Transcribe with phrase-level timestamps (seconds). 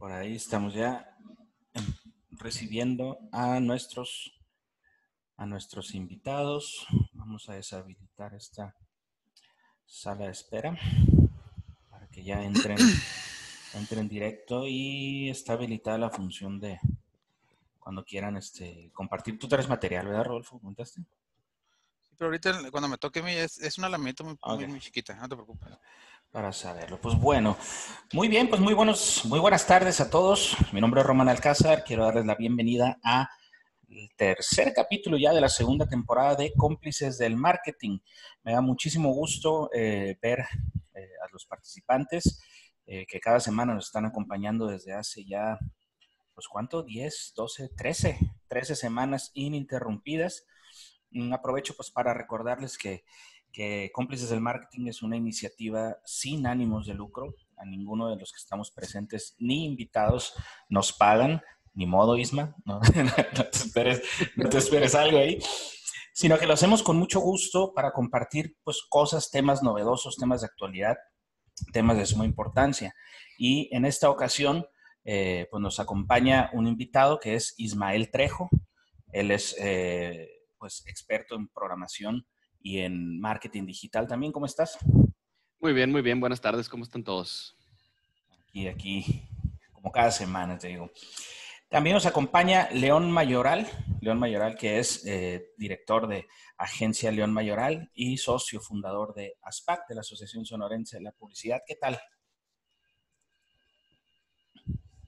[0.00, 1.14] Por ahí estamos ya
[2.30, 4.32] recibiendo a nuestros,
[5.36, 6.86] a nuestros invitados.
[7.12, 8.74] Vamos a deshabilitar esta
[9.84, 10.74] sala de espera
[11.90, 12.78] para que ya entren,
[13.74, 16.80] entren directo y está habilitada la función de
[17.78, 19.38] cuando quieran este, compartir.
[19.38, 20.58] Tú traes material, ¿verdad, Rodolfo?
[20.60, 21.02] ¿Contaste?
[22.00, 24.14] Sí, pero ahorita cuando me toque a mí es, es una muy,
[24.46, 25.76] muy, muy chiquita, no te preocupes
[26.30, 27.00] para saberlo.
[27.00, 27.56] Pues bueno,
[28.12, 30.56] muy bien, pues muy buenos, muy buenas tardes a todos.
[30.72, 31.82] Mi nombre es Román Alcázar.
[31.84, 33.28] Quiero darles la bienvenida a
[33.88, 37.98] el tercer capítulo ya de la segunda temporada de Cómplices del Marketing.
[38.44, 40.46] Me da muchísimo gusto eh, ver
[40.94, 42.40] eh, a los participantes
[42.86, 45.58] eh, que cada semana nos están acompañando desde hace ya,
[46.34, 50.46] pues cuánto, 10, 12, 13, 13 semanas ininterrumpidas.
[51.12, 53.02] Un aprovecho pues para recordarles que
[53.52, 57.34] que Cómplices del Marketing es una iniciativa sin ánimos de lucro.
[57.56, 60.34] A ninguno de los que estamos presentes ni invitados
[60.68, 61.42] nos pagan,
[61.74, 62.80] ni modo, Isma, no,
[63.34, 64.02] te, esperes,
[64.36, 65.38] no algo ahí,
[66.12, 70.46] sino que lo hacemos con mucho gusto para compartir pues, cosas, temas novedosos, temas de
[70.46, 70.96] actualidad,
[71.72, 72.94] temas de suma importancia.
[73.38, 74.66] Y en esta ocasión,
[75.04, 78.48] eh, pues nos acompaña un invitado que es Ismael Trejo.
[79.12, 82.26] Él es eh, pues experto en programación
[82.62, 84.32] y en marketing digital también.
[84.32, 84.78] ¿Cómo estás?
[85.60, 86.20] Muy bien, muy bien.
[86.20, 86.68] Buenas tardes.
[86.68, 87.56] ¿Cómo están todos?
[88.42, 89.22] Aquí, aquí,
[89.72, 90.90] como cada semana, te digo.
[91.68, 93.68] También nos acompaña León Mayoral,
[94.00, 96.26] León Mayoral, que es eh, director de
[96.58, 101.60] Agencia León Mayoral y socio fundador de ASPAC, de la Asociación Sonorense de la Publicidad.
[101.64, 102.00] ¿Qué tal?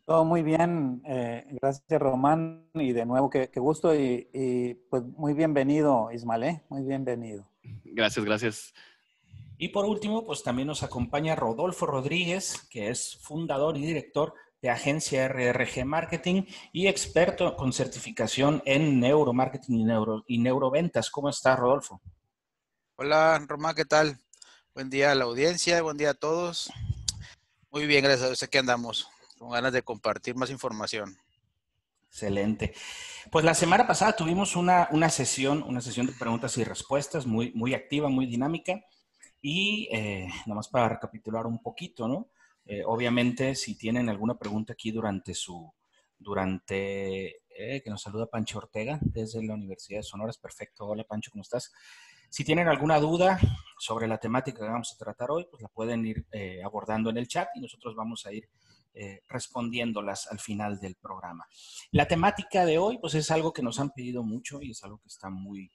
[0.04, 6.10] Todo muy bien, eh, gracias Román y de nuevo qué, gusto y, pues muy bienvenido
[6.10, 6.62] Ismael, ¿eh?
[6.68, 7.48] muy bienvenido.
[7.84, 8.74] Gracias, gracias.
[9.58, 14.70] Y por último, pues también nos acompaña Rodolfo Rodríguez, que es fundador y director de
[14.70, 21.10] agencia RRG Marketing y experto con certificación en neuromarketing y, neuro, y neuroventas.
[21.10, 22.00] ¿Cómo estás, Rodolfo?
[22.96, 24.18] Hola, Román, ¿qué tal?
[24.74, 26.72] Buen día a la audiencia, buen día a todos.
[27.70, 29.08] Muy bien, gracias a Dios, aquí andamos
[29.42, 31.16] con ganas de compartir más información.
[32.06, 32.74] Excelente.
[33.32, 37.74] Pues la semana pasada tuvimos una, sesión, una sesión de preguntas y respuestas muy, muy
[37.74, 38.84] activa, muy dinámica.
[39.40, 42.30] Y eh, nada más para recapitular un poquito, ¿no?
[42.66, 45.74] Eh, obviamente, si tienen alguna pregunta aquí durante su,
[46.16, 50.86] durante, eh, que nos saluda Pancho Ortega desde la Universidad de Sonora, es perfecto.
[50.86, 51.72] Hola Pancho, ¿cómo estás?
[52.30, 53.40] Si tienen alguna duda
[53.80, 56.26] sobre la temática que vamos a tratar hoy, pues la pueden ir
[56.64, 58.48] abordando en el chat y nosotros vamos a ir
[58.94, 61.46] eh, respondiéndolas al final del programa.
[61.92, 64.98] La temática de hoy, pues es algo que nos han pedido mucho y es algo
[64.98, 65.72] que está muy,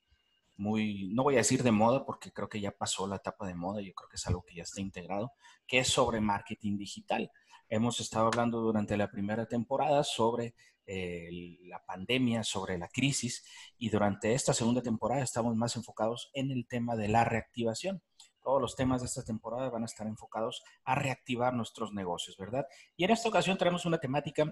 [0.55, 3.55] muy, no voy a decir de moda porque creo que ya pasó la etapa de
[3.55, 5.31] moda, yo creo que es algo que ya está integrado,
[5.65, 7.31] que es sobre marketing digital.
[7.69, 10.55] Hemos estado hablando durante la primera temporada sobre
[10.85, 13.43] eh, la pandemia, sobre la crisis
[13.77, 18.01] y durante esta segunda temporada estamos más enfocados en el tema de la reactivación
[18.47, 22.65] todos los temas de esta temporada van a estar enfocados a reactivar nuestros negocios, ¿verdad?
[22.95, 24.49] Y en esta ocasión tenemos una temática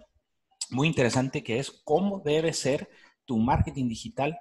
[0.69, 2.89] muy interesante que es cómo debe ser
[3.23, 4.37] tu marketing digital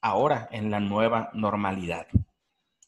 [0.00, 2.08] ahora en la nueva normalidad.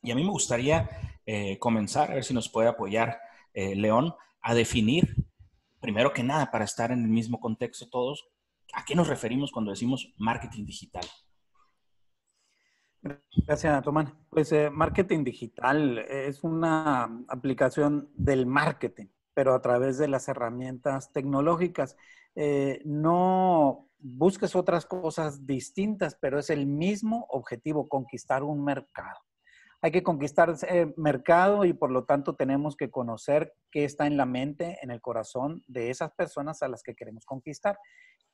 [0.03, 0.91] Y a mí me gustaría
[1.26, 3.21] eh, comenzar, a ver si nos puede apoyar
[3.54, 5.15] eh, León, a definir,
[5.81, 8.27] primero que nada, para estar en el mismo contexto todos,
[8.72, 11.04] a qué nos referimos cuando decimos marketing digital.
[13.03, 14.12] Gracias, Tomás.
[14.28, 21.12] Pues eh, marketing digital es una aplicación del marketing, pero a través de las herramientas
[21.12, 21.97] tecnológicas.
[22.34, 29.19] Eh, no busques otras cosas distintas, pero es el mismo objetivo, conquistar un mercado.
[29.83, 34.19] Hay que conquistar el mercado y por lo tanto tenemos que conocer qué está en
[34.19, 37.78] la mente, en el corazón de esas personas a las que queremos conquistar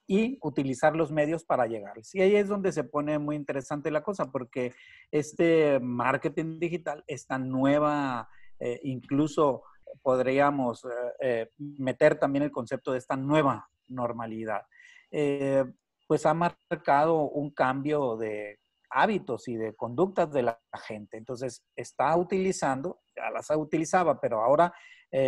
[0.07, 2.15] y utilizar los medios para llegarles.
[2.15, 4.73] Y ahí es donde se pone muy interesante la cosa, porque
[5.11, 8.29] este marketing digital, esta nueva,
[8.61, 9.65] eh, incluso
[10.03, 10.89] podríamos eh,
[11.21, 14.63] eh, meter también el concepto de esta nueva normalidad,
[16.09, 18.61] pues ha marcado un cambio de
[18.91, 21.17] hábitos y de conductas de la gente.
[21.17, 24.73] Entonces, está utilizando, ya las utilizaba, pero ahora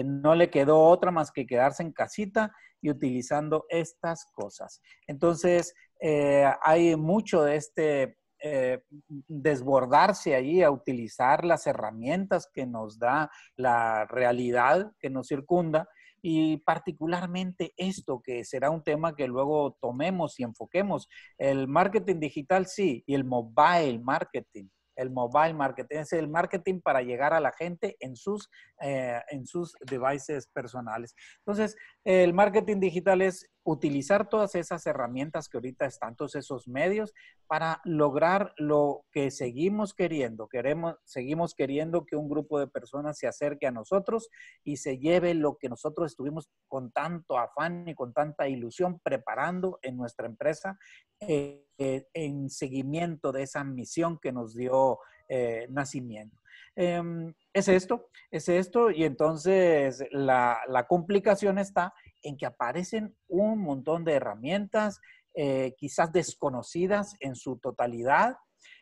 [0.04, 4.80] no le quedó otra más que quedarse en casita y utilizando estas cosas.
[5.06, 8.82] Entonces, eh, hay mucho de este eh,
[9.26, 15.88] desbordarse ahí a utilizar las herramientas que nos da la realidad que nos circunda
[16.22, 21.08] y particularmente esto que será un tema que luego tomemos y enfoquemos.
[21.36, 27.02] El marketing digital sí y el mobile marketing el mobile marketing, es el marketing para
[27.02, 28.50] llegar a la gente en sus,
[28.80, 31.14] eh, en sus devices personales.
[31.38, 31.76] Entonces,
[32.10, 37.12] El marketing digital es utilizar todas esas herramientas que ahorita están, todos esos medios
[37.46, 40.48] para lograr lo que seguimos queriendo.
[40.48, 44.30] Queremos, seguimos queriendo que un grupo de personas se acerque a nosotros
[44.64, 49.78] y se lleve lo que nosotros estuvimos con tanto afán y con tanta ilusión preparando
[49.82, 50.78] en nuestra empresa
[51.20, 56.40] eh, eh, en seguimiento de esa misión que nos dio eh, nacimiento.
[56.80, 61.92] Em, es esto, es esto, y entonces la, complicación está
[62.22, 65.00] en que aparecen un montón de herramientas,
[65.34, 68.36] eh, quizás desconocidas en su totalidad,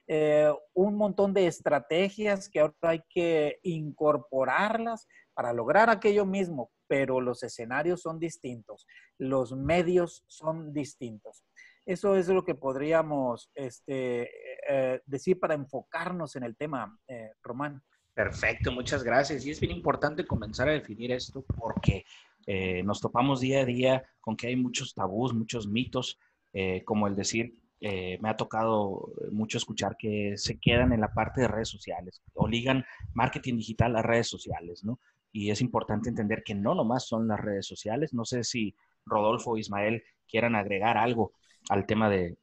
[0.08, 7.22] eh, un montón de estrategias que ahora hay que incorporarlas para lograr aquello mismo, pero
[7.22, 11.46] los escenarios son distintos, los medios son distintos.
[11.86, 14.28] Eso es lo que podríamos este,
[14.68, 16.98] eh, decir para enfocarnos en el tema,
[17.42, 17.80] Román.
[18.16, 19.44] Perfecto, muchas gracias.
[19.44, 22.04] Y es bien importante comenzar a definir esto porque
[22.46, 26.18] eh, nos topamos día a día con que hay muchos tabús, muchos mitos,
[26.54, 31.12] eh, como el decir, eh, me ha tocado mucho escuchar que se quedan en la
[31.12, 34.98] parte de redes sociales o ligan marketing digital a redes sociales, ¿no?
[35.30, 38.14] Y es importante entender que no nomás son las redes sociales.
[38.14, 38.74] No sé si
[39.04, 41.32] Rodolfo o Ismael quieran agregar algo
[41.68, 42.36] al tema de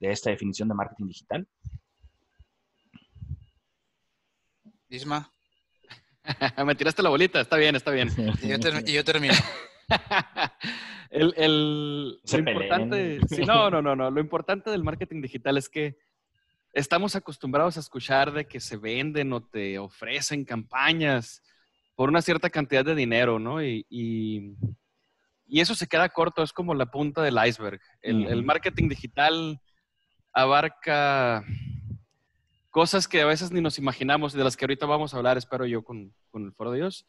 [0.00, 1.48] esta definición de marketing digital.
[4.88, 5.30] Isma.
[6.64, 8.08] Me tiraste la bolita, está bien, está bien.
[8.42, 9.34] Y yo, termino.
[11.10, 14.10] el, lo importante, no, no, no, no.
[14.10, 15.96] Lo importante del marketing digital es que
[16.72, 21.42] estamos acostumbrados a escuchar de que se venden o te ofrecen campañas
[21.94, 23.62] por una cierta cantidad de dinero, ¿no?
[23.62, 24.56] Y, y,
[25.48, 27.80] eso se queda corto, es como la punta del iceberg.
[28.02, 29.60] el marketing digital
[30.32, 31.44] abarca
[32.74, 35.38] cosas que a veces ni nos imaginamos y de las que ahorita vamos a hablar,
[35.38, 37.06] espero yo, con, el Foro de Dios.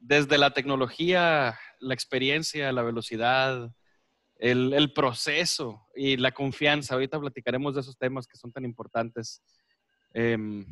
[0.00, 3.70] Desde la tecnología, la experiencia, la velocidad,
[4.38, 6.94] el, proceso y la confianza.
[6.94, 9.42] Ahorita platicaremos de esos temas que son tan importantes.
[10.14, 10.64] Em,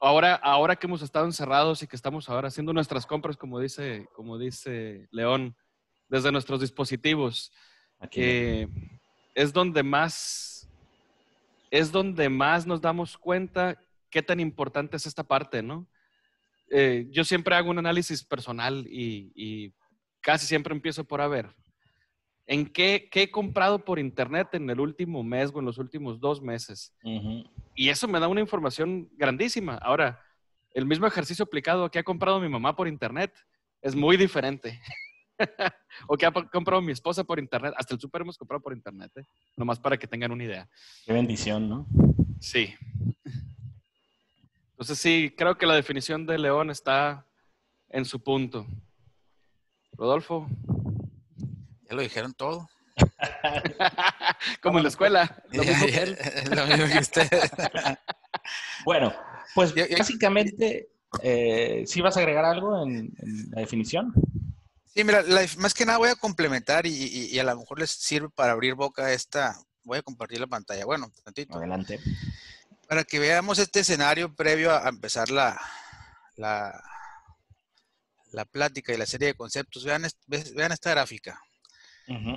[0.00, 4.08] ahora, ahora que hemos estado encerrados y que estamos ahora haciendo nuestras compras, como dice,
[4.12, 5.56] como dice León,
[6.14, 7.50] desde nuestros dispositivos,
[8.12, 8.68] eh,
[9.34, 10.70] es donde más
[11.72, 13.76] es donde más nos damos cuenta
[14.10, 15.88] qué tan importante es esta parte, ¿no?
[16.70, 19.72] Eh, yo siempre hago un análisis personal y,
[20.20, 21.52] casi siempre empiezo por a ver,
[22.46, 26.40] ¿en qué, he comprado por internet en el último mes o en los últimos dos
[26.40, 26.94] meses?
[27.74, 29.74] Y eso me da una información grandísima.
[29.78, 30.22] Ahora,
[30.74, 33.34] el mismo ejercicio aplicado que ha comprado mi mamá por internet
[33.82, 34.80] es muy diferente.
[36.08, 37.74] o que ha comprado mi esposa por internet.
[37.76, 39.24] Hasta el súper hemos comprado por internet, ¿eh?
[39.56, 40.68] nomás para que tengan una idea.
[41.04, 41.86] Qué bendición, ¿no?
[42.40, 42.74] Sí.
[44.70, 47.26] Entonces sí, creo que la definición de león está
[47.88, 48.66] en su punto.
[49.92, 50.48] Rodolfo.
[51.88, 52.68] Ya lo dijeron todo.
[54.62, 55.42] Como en la escuela.
[55.52, 57.28] Lo mismo que
[58.84, 59.12] bueno,
[59.54, 60.88] pues básicamente,
[61.22, 63.12] eh, ¿sí vas a agregar algo en
[63.50, 64.12] la definición?
[64.94, 65.24] Sí, mira,
[65.58, 69.12] más que nada voy a complementar y, a lo mejor les sirve para abrir boca
[69.12, 69.58] esta.
[69.82, 70.84] Voy a compartir la pantalla.
[70.84, 71.56] Bueno, tantito.
[71.56, 71.98] Adelante.
[72.88, 75.60] Para que veamos este escenario previo a, empezar la,
[76.36, 76.80] la,
[78.30, 79.84] la, plática y la serie de conceptos.
[79.84, 81.40] Vean, vean esta gráfica.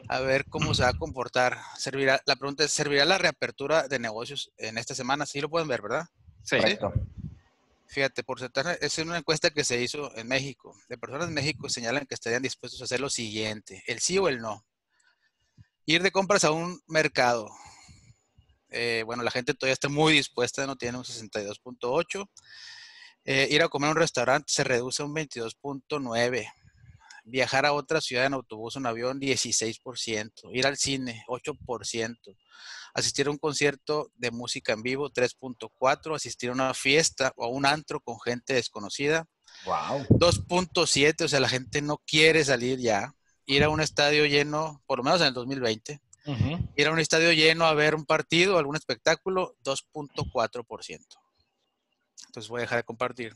[0.07, 1.59] A ver cómo se va a comportar.
[1.77, 5.27] ¿Servirá, la pregunta es, ¿servirá la reapertura de negocios en esta semana?
[5.27, 6.07] Sí lo pueden ver, ¿verdad?
[6.43, 6.57] Sí.
[6.57, 6.93] Correcto.
[7.87, 10.77] Fíjate, porcentaje, es una encuesta que se hizo en México.
[10.89, 14.27] De personas en México señalan que estarían dispuestos a hacer lo siguiente, el sí o
[14.27, 14.65] el no.
[15.85, 17.49] Ir de compras a un mercado.
[18.69, 22.29] Eh, bueno, la gente todavía está muy dispuesta, no tiene un 62.8.
[23.23, 26.51] Eh, ir a comer a un restaurante se reduce a un 22.9.
[27.29, 30.31] Viajar a otra ciudad en autobús o en avión, 16%.
[30.53, 32.17] Ir al cine, 8%
[32.97, 37.47] asistir a un concierto de música en vivo, 3.4, asistir a una fiesta o a
[37.47, 39.27] un antro con gente desconocida.
[39.65, 40.07] Wow.
[40.09, 43.13] 2.7, o sea, la gente no quiere salir ya.
[43.45, 46.01] Ir a un estadio lleno, por lo menos en el 2020.
[46.75, 50.99] Ir a un estadio lleno a ver un partido, algún espectáculo, 2.4%.
[52.25, 53.35] Entonces voy a dejar de compartir.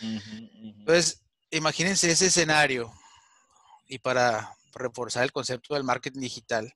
[0.00, 2.92] Entonces, imagínense ese escenario.
[3.90, 6.72] Y para reforzar el concepto del marketing digital,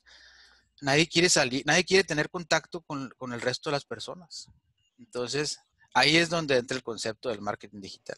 [0.81, 4.51] nadie quiere salir, nadie quiere tener contacto con, el resto de las personas.
[4.99, 5.61] Entonces,
[5.95, 8.17] ahí es donde entra el concepto del marketing digital.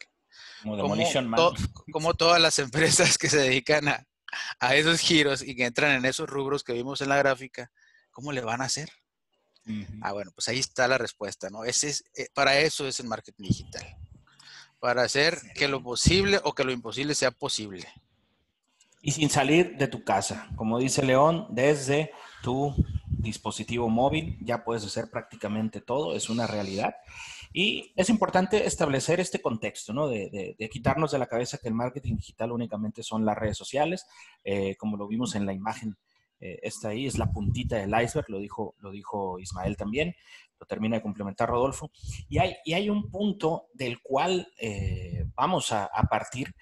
[1.93, 6.27] Como, todas las empresas que se dedican a, esos giros y que entran en esos
[6.27, 7.71] rubros que vimos en la gráfica,
[8.11, 8.91] ¿cómo le van a hacer?
[10.01, 11.65] Ah, bueno, pues ahí está la respuesta, ¿no?
[11.65, 13.85] Ese es, eh, para eso es el marketing digital.
[14.79, 17.87] Para hacer que lo posible o que lo imposible sea posible.
[19.07, 22.11] Y sin salir de tu casa, como dice León, desde
[22.43, 22.75] tu
[23.07, 26.97] dispositivo móvil ya puedes hacer prácticamente todo, es una realidad.
[27.53, 30.09] Y es importante establecer este contexto, ¿no?
[30.09, 34.07] De, quitarnos de la cabeza que el marketing digital únicamente son las redes sociales,
[34.43, 35.97] eh, como lo vimos en la imagen,
[36.41, 40.17] eh, está ahí, es la puntita del iceberg, lo dijo, lo dijo Ismael también,
[40.59, 41.93] lo termina de complementar Rodolfo.
[42.29, 46.57] Y hay, y hay un punto del cual eh, vamos a, a partir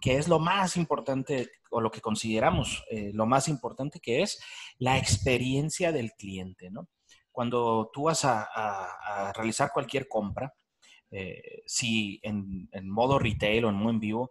[0.00, 4.38] que es lo más importante o lo que consideramos eh, lo más importante que es
[4.78, 6.88] la experiencia del cliente, ¿no?
[7.30, 10.54] Cuando tú vas a, realizar cualquier compra,
[11.10, 14.30] eh, si en, modo retail o en modo en vivo,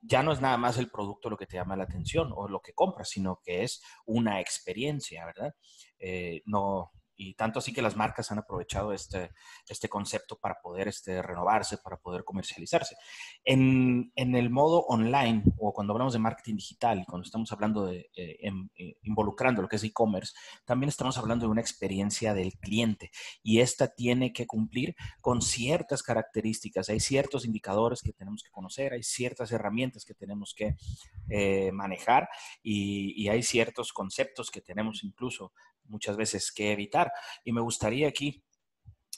[0.00, 2.60] ya no es nada más el producto lo que te llama la atención o lo
[2.60, 5.54] que compras, sino que es una experiencia, ¿verdad?
[5.98, 9.30] Eh, no, y tanto así que las marcas han aprovechado este,
[9.68, 12.96] este concepto para poder este, renovarse, para poder comercializarse.
[13.44, 17.86] En, en, el modo online o cuando hablamos de marketing digital y cuando estamos hablando
[17.86, 22.34] de eh, em, eh, involucrando lo que es e-commerce, también estamos hablando de una experiencia
[22.34, 23.10] del cliente
[23.42, 26.88] y esta tiene que cumplir con ciertas características.
[26.90, 30.76] Hay ciertos indicadores que tenemos que conocer, hay ciertas herramientas que tenemos que
[31.28, 32.28] eh, manejar
[32.62, 35.52] y, y hay ciertos conceptos que tenemos incluso
[35.88, 37.12] muchas veces que evitar.
[37.44, 38.44] Y me gustaría aquí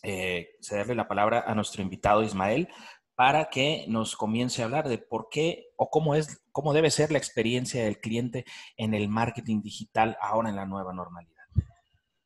[0.02, 2.68] eh, cederle la palabra a nuestro invitado Ismael
[3.14, 7.10] para que nos comience a hablar de por qué o cómo es, cómo debe ser
[7.10, 8.44] la experiencia del cliente
[8.76, 11.42] en el marketing digital ahora en la nueva normalidad.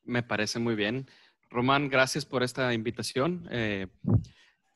[0.05, 1.09] Me parece muy bien.
[1.49, 3.49] Román, gracias por esta invitación.
[3.51, 3.87] Eh,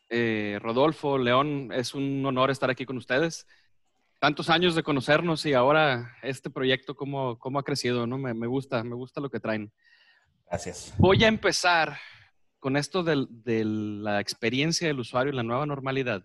[0.09, 3.47] eh, Rodolfo, León, es un honor estar aquí con ustedes
[4.19, 8.19] tantos años de conocernos y ahora este proyecto, cómo, cómo ha crecido, ¿no?
[8.19, 9.73] Me, me, gusta, me gusta lo que traen.
[10.49, 10.95] Gracias.
[10.99, 11.99] Voy a empezar
[12.59, 16.25] con esto de, de la experiencia del usuario y la nueva normalidad,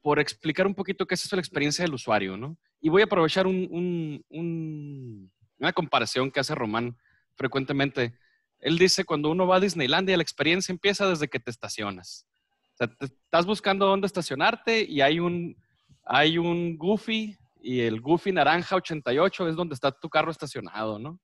[0.00, 2.56] por explicar un poquito qué es eso la experiencia del usuario, ¿no?
[2.80, 6.96] Y voy a aprovechar un, un, un, una comparación que hace Román
[7.36, 8.18] frecuentemente.
[8.58, 12.26] Él dice, cuando uno va a Disneylandia, la experiencia empieza desde que te estacionas.
[12.74, 15.56] O sea, te, estás buscando dónde estacionarte y hay un,
[16.04, 21.20] hay un Goofy y el Goofy naranja 88 es donde está tu carro estacionado, ¿no?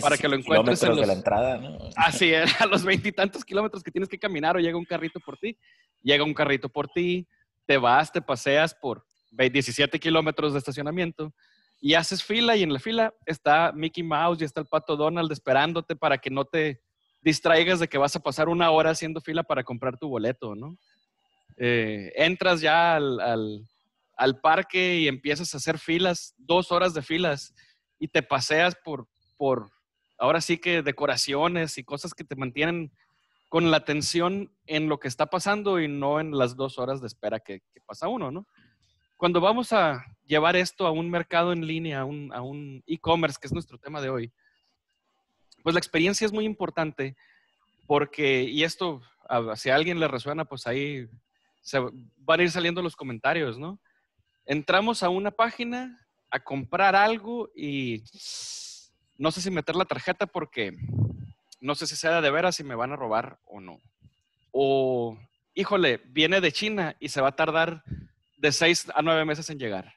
[0.00, 1.78] Para que lo encuentres en de la entrada, ¿no?
[1.96, 5.36] Así es, a los veintitantos kilómetros que tienes que caminar o llega un carrito por
[5.36, 5.56] ti,
[6.02, 7.28] llega un carrito por ti,
[7.66, 11.32] te vas, te paseas por 17 kilómetros de estacionamiento
[11.80, 15.30] y haces fila y en la fila está Mickey Mouse y está el pato Donald
[15.30, 16.80] esperándote para que no te
[17.20, 20.78] distraigas de que vas a pasar una hora haciendo fila para comprar tu boleto, ¿no?
[21.58, 23.66] Eh, entras ya al al
[24.40, 27.54] parque y empiezas a hacer filas, dos horas de filas,
[27.98, 29.70] y te paseas por, por
[30.18, 32.92] ahora sí que decoraciones y cosas que te mantienen
[33.48, 37.06] con la atención en lo que está pasando y no en las dos horas de
[37.06, 38.48] espera que, pasa uno, ¿no?
[39.16, 43.52] Cuando vamos a llevar esto a un mercado en línea, a un e-commerce, que es
[43.52, 44.32] nuestro tema de hoy,
[45.62, 47.16] pues la experiencia es muy importante
[47.86, 49.00] porque, y esto,
[49.54, 51.08] si a alguien le resuena, pues ahí
[52.16, 53.80] van a ir saliendo los comentarios, ¿no?
[54.46, 56.00] Entramos a una página
[56.30, 58.02] a comprar algo y
[59.18, 60.72] no sé si meter la tarjeta porque
[61.60, 63.80] no sé si sea de veras si me van a robar o no.
[64.52, 65.18] O,
[65.54, 67.82] híjole, viene de China y se va a tardar
[68.38, 69.94] de seis a nueve meses en llegar.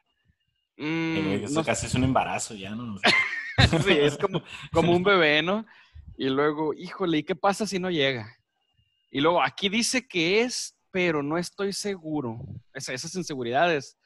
[0.76, 2.98] Mm, eso casi es un embarazo ya, ¿no?
[3.84, 4.42] sí, es como,
[4.72, 5.66] como un bebé, ¿no?
[6.16, 8.36] Y luego, híjole, ¿y qué pasa si no llega?
[9.10, 12.40] Y luego, aquí dice que es, pero no estoy seguro.
[12.74, 13.96] esas inseguridades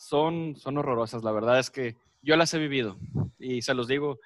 [0.00, 1.22] son, son horrorosas.
[1.22, 2.96] La verdad es que yo las he vivido
[3.38, 4.18] y se los digo.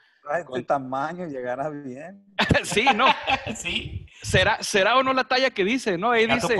[0.54, 2.24] de tamaño llegará bien.
[2.62, 3.06] sí, no.
[3.56, 4.06] sí.
[4.22, 5.98] ¿Será, ¿Será o no la talla que dice?
[5.98, 6.12] ¿no?
[6.12, 6.56] Ahí dice,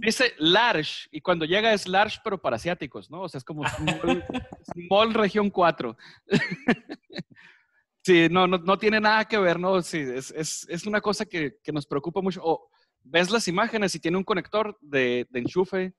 [0.00, 3.22] dice large y cuando llega es large pero para asiáticos, ¿no?
[3.22, 5.96] O sea, es como small, región 4.
[8.02, 9.80] sí, no, no, no, tiene nada que ver, ¿no?
[9.82, 12.40] Sí, es, es, es una cosa que, que, nos preocupa mucho.
[12.42, 12.70] O
[13.04, 15.94] ves las imágenes y tiene un conector de, de enchufe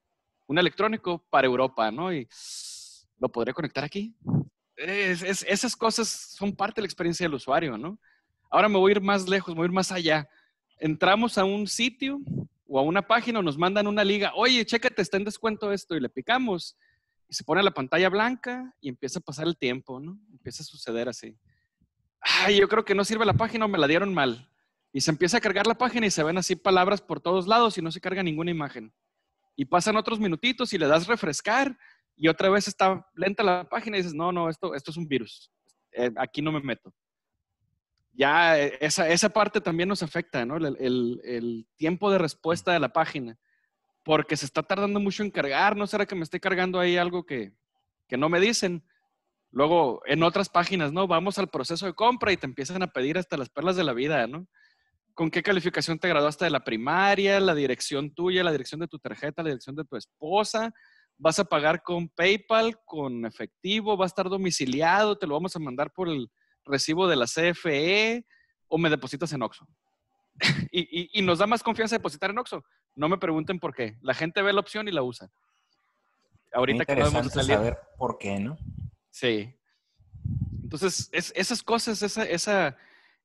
[0.47, 2.13] un electrónico para Europa, ¿no?
[2.13, 2.27] Y
[3.19, 4.15] lo podría conectar aquí.
[4.75, 7.99] esas cosas son parte de la experiencia del usuario, ¿no?
[8.49, 10.27] Ahora me voy a ir más lejos, me voy a ir más allá.
[10.77, 12.19] Entramos a un sitio
[12.67, 15.95] o a una página o nos mandan una liga, oye, chécate, está en descuento esto,
[15.95, 16.77] y le picamos
[17.29, 20.19] y se pone la pantalla blanca y empieza a pasar el tiempo, ¿no?
[20.31, 21.37] Empieza a suceder así.
[22.19, 24.49] Ay, yo creo que no sirve la página o me la dieron mal.
[24.91, 27.77] Y se empieza a cargar la página y se ven así palabras por todos lados
[27.77, 28.93] y no se carga ninguna imagen
[29.55, 31.77] y pasan otros minutitos y le das refrescar
[32.15, 35.07] y otra vez está lenta la página y dices, no, no, esto, esto es un
[35.07, 35.51] virus,
[35.91, 36.93] eh, aquí no me meto.
[38.13, 40.57] Ya eh, esa, esa parte también nos afecta, ¿no?
[40.57, 43.37] El, el, el, tiempo de respuesta de la página,
[44.03, 47.25] porque se está tardando mucho en cargar, ¿no será que me esté cargando ahí algo
[47.25, 47.53] que,
[48.07, 48.83] que no me dicen?
[49.51, 51.07] Luego, en otras páginas, ¿no?
[51.07, 53.93] Vamos al proceso de compra y te empiezan a pedir hasta las perlas de la
[53.93, 54.47] vida, ¿no?
[55.13, 57.39] ¿Con qué calificación te graduaste de la primaria?
[57.39, 60.73] La dirección tuya, la dirección de tu tarjeta, la dirección de tu esposa.
[61.17, 63.97] ¿Vas a pagar con PayPal, con efectivo?
[63.97, 65.17] ¿Va a estar domiciliado?
[65.17, 66.29] ¿Te lo vamos a mandar por el
[66.65, 68.25] recibo de la CFE?
[68.67, 69.67] ¿O me depositas en Oxxo?
[70.71, 72.63] y, nos da más confianza depositar en Oxxo.
[72.95, 73.97] No me pregunten por qué.
[74.01, 75.29] La gente ve la opción y la usa.
[76.53, 78.57] Ahorita que vamos a saber por qué, ¿no?
[79.09, 79.53] Sí.
[80.63, 82.77] Entonces, esas cosas, esa, esa,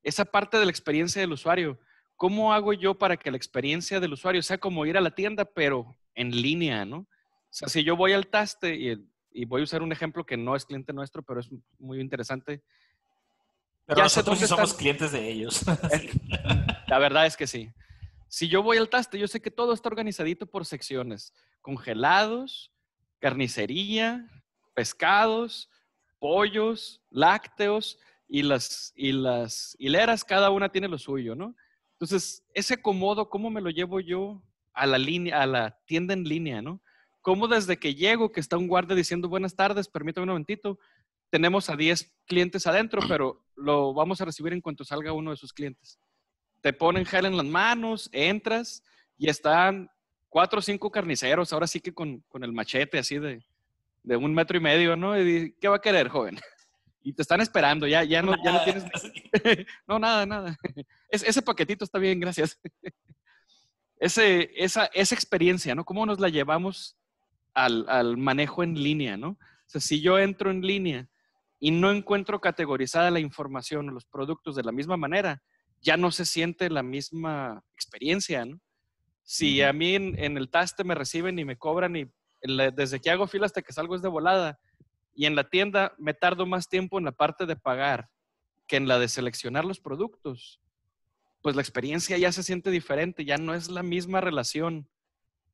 [0.07, 1.81] esa parte de la experiencia del usuario,
[2.15, 5.45] ¿cómo hago yo para que la experiencia del usuario sea como ir a la tienda,
[5.45, 6.99] pero en línea, ¿no?
[6.99, 7.09] O
[7.51, 10.55] sea, si yo voy al Taste y, y voy a usar un ejemplo que no
[10.55, 11.49] es cliente nuestro, pero es
[11.81, 12.63] muy interesante.
[13.85, 15.65] Pero nosotros sí somos clientes de ellos.
[16.87, 17.73] La verdad es que sí.
[18.29, 21.35] Si yo voy al Taste, yo sé que todo está organizadito por secciones.
[21.63, 22.71] Congelados,
[23.19, 24.29] carnicería,
[24.73, 25.69] pescados,
[26.21, 27.99] pollos, lácteos
[28.29, 31.55] y las, y las hileras, cada una tiene lo suyo, ¿no?
[31.93, 34.43] Entonces, ese comodo, ¿cómo me lo llevo yo
[34.73, 36.81] a la línea, a la tienda en línea, ¿no?
[37.23, 40.79] ¿Cómo desde que llego, que está un guardia diciendo buenas tardes, permítame un momentito,
[41.31, 45.37] tenemos a 10 clientes adentro, pero lo vamos a recibir en cuanto salga uno de
[45.37, 45.99] sus clientes.
[46.61, 48.83] Te ponen gel en las manos, entras
[49.17, 49.91] y están
[50.29, 53.45] cuatro o cinco carniceros, ahora sí que con, con el machete así de,
[54.03, 55.19] de un metro y medio, ¿no?
[55.19, 56.39] Y ¿qué va a querer, joven?
[57.07, 58.85] Y te están esperando, ya, ya, no, ya no tienes...
[59.87, 60.59] no, nada, nada.
[61.09, 62.61] ese paquetito está bien, gracias.
[64.01, 65.85] Ese, esa, esa experiencia, ¿no?
[65.85, 66.99] ¿Cómo nos la llevamos
[67.55, 69.29] al, al, manejo en línea, ¿no?
[69.29, 71.09] O sea, si yo entro en línea
[71.61, 75.45] y no encuentro categorizada la información o los productos de la misma manera,
[75.81, 78.61] ya no se siente la misma experiencia, ¿no?
[79.23, 82.11] Si a mí en, en el taste me reciben y me cobran y
[82.75, 84.59] desde que hago fila hasta que salgo es de volada.
[85.17, 88.11] Y en la tienda me tardo más tiempo en la parte de pagar
[88.67, 90.61] que en la de seleccionar los productos.
[91.41, 94.87] Pues la experiencia ya se siente diferente, ya no es la misma relación.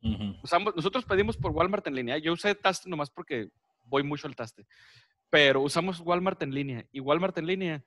[0.01, 2.19] nosotros pedimos por Walmart en línea.
[2.19, 3.51] Yo usé Taste nomás porque
[3.85, 4.67] voy mucho al Taste.
[5.31, 6.85] Pero usamos Walmart en línea.
[6.91, 7.85] Y Walmart en línea,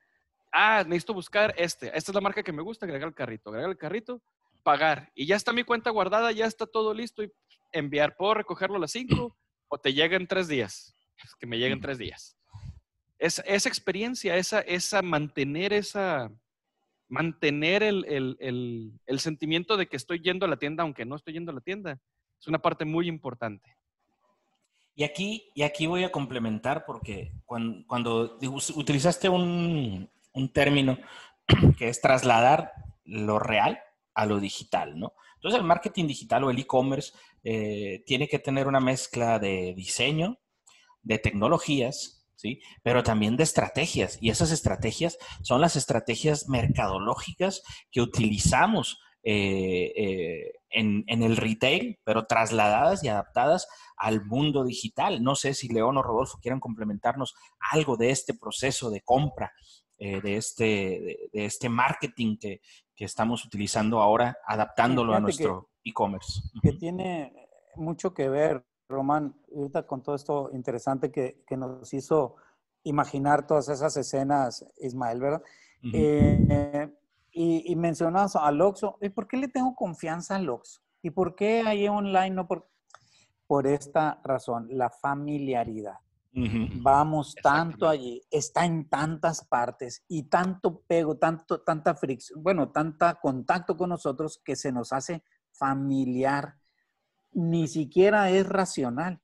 [0.50, 1.88] ah, necesito buscar este.
[1.88, 3.50] Esta es la marca que me gusta, agregar el carrito.
[3.50, 4.22] Agregar el carrito,
[4.62, 5.12] pagar.
[5.14, 7.30] Y ya está mi cuenta guardada, ya está todo listo y
[7.70, 9.36] enviar, ¿puedo recogerlo a las 5
[9.68, 10.95] o te llega en tres días?
[11.34, 12.36] Que me lleguen tres días.
[13.18, 16.30] Es, esa experiencia, esa, esa mantener esa,
[17.08, 21.34] mantener el, el, el, sentimiento de que estoy yendo a la tienda, aunque no estoy
[21.34, 21.98] yendo a la tienda,
[22.38, 23.76] es una parte muy importante.
[24.94, 28.38] Y aquí, y aquí voy a complementar porque cuando, cuando
[28.74, 30.98] utilizaste un, un, término
[31.78, 32.72] que es trasladar
[33.04, 33.78] lo real
[34.14, 35.12] a lo digital, ¿no?
[35.34, 37.12] Entonces el marketing digital o el e-commerce
[37.44, 40.38] eh, tiene que tener una mezcla de diseño,
[41.06, 42.60] de tecnologías, ¿sí?
[42.82, 44.18] Pero también de estrategias.
[44.20, 51.98] Y esas estrategias son las estrategias mercadológicas que utilizamos eh, eh, en, en, el retail,
[52.04, 55.22] pero trasladadas y adaptadas al mundo digital.
[55.22, 57.34] No sé si León o Rodolfo quieran complementarnos
[57.72, 59.52] algo de este proceso de compra,
[59.98, 62.60] de, este, de, este marketing que,
[62.94, 66.42] que estamos utilizando ahora, adaptándolo a nuestro e-commerce.
[66.62, 67.32] Que tiene
[67.76, 72.36] mucho que ver, Román, ahorita con todo esto interesante que, que nos hizo
[72.84, 75.42] imaginar todas esas escenas, Ismael, ¿verdad?
[75.92, 76.92] Eh,
[77.32, 78.98] y, y, mencionas al Oxxo.
[79.00, 80.80] ¿Y por qué le tengo confianza al Oxxo?
[81.02, 82.48] ¿Y por qué ahí online no?
[82.48, 82.68] Por,
[83.46, 85.98] por esta razón, la familiaridad.
[86.82, 93.14] Vamos tanto allí, está en tantas partes y tanto pego, tanto, tanta fricción, bueno, tanta
[93.14, 96.56] contacto con nosotros que se nos hace familiar.
[97.36, 99.20] Ni siquiera es racional.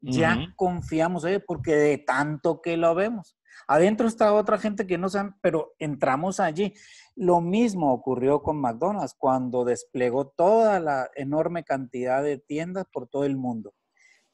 [0.00, 3.38] Ya confiamos eh, porque de tanto que lo vemos.
[3.66, 6.74] Adentro está otra gente que no sabe, pero entramos allí.
[7.16, 13.24] Lo mismo ocurrió con McDonald's cuando desplegó toda la enorme cantidad de tiendas por todo
[13.24, 13.72] el mundo.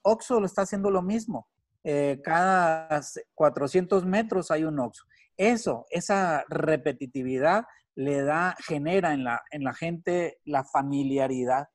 [0.02, 1.46] Oxxo lo está haciendo lo mismo
[1.82, 3.00] eh, cada
[3.34, 5.04] 400 metros hay un Oxxo.
[5.36, 11.68] Eso, esa repetitividad le da, genera en la, en la gente la familiaridad.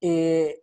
[0.00, 0.61] Eh,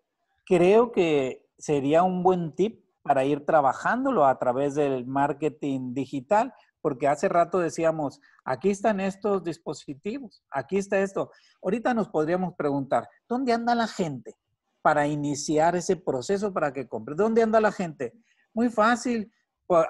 [0.49, 7.07] creo que sería un buen tip para ir trabajándolo a través del marketing digital, porque
[7.07, 11.31] hace rato decíamos, aquí están estos dispositivos, aquí está esto.
[11.62, 14.35] Ahorita nos podríamos preguntar, ¿dónde anda la gente
[14.81, 17.13] para iniciar ese proceso para que compre?
[17.15, 18.13] ¿Dónde anda la gente?
[18.53, 19.31] Muy fácil.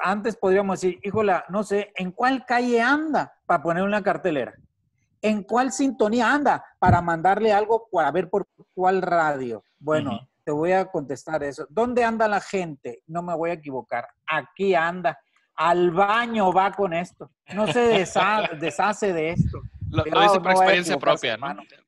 [0.03, 4.53] Antes podríamos decir, híjola, no sé, ¿en cuál calle anda para poner una cartelera?
[5.21, 9.63] ¿En cuál sintonía anda para mandarle algo a ver por cuál radio?
[9.77, 10.19] Bueno,
[10.49, 11.67] te voy a contestar eso.
[11.69, 13.03] ¿Dónde anda la gente?
[13.05, 14.07] No me voy a equivocar.
[14.25, 15.15] Aquí anda.
[15.53, 17.29] al baño va con esto.
[17.53, 17.79] No se
[18.59, 19.61] deshace de esto.
[19.91, 21.37] Lo, dice por experiencia propia,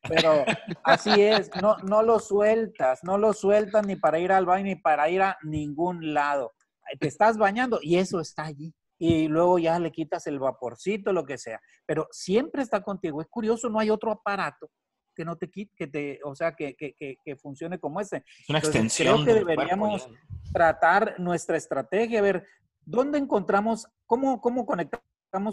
[0.08, 0.46] Pero
[0.84, 4.76] así es, no, no lo sueltas, no lo sueltas ni para ir al baño ni
[4.76, 6.54] para ir a ningún lado.
[7.00, 8.76] Te estás bañando y eso está allí.
[9.00, 11.60] Y luego ya le quitas el vaporcito, lo que sea.
[11.88, 13.22] Pero siempre está contigo.
[13.22, 14.70] Es curioso, no hay otro aparato
[15.16, 18.24] que no te quite, que te, o sea, que, que, que, funcione como ese.
[18.40, 19.24] Es una extensión.
[19.24, 20.10] Creo que deberíamos
[20.54, 22.46] tratar nuestra estrategia, a ver,
[22.86, 25.06] ¿dónde encontramos, cómo, cómo conectamos?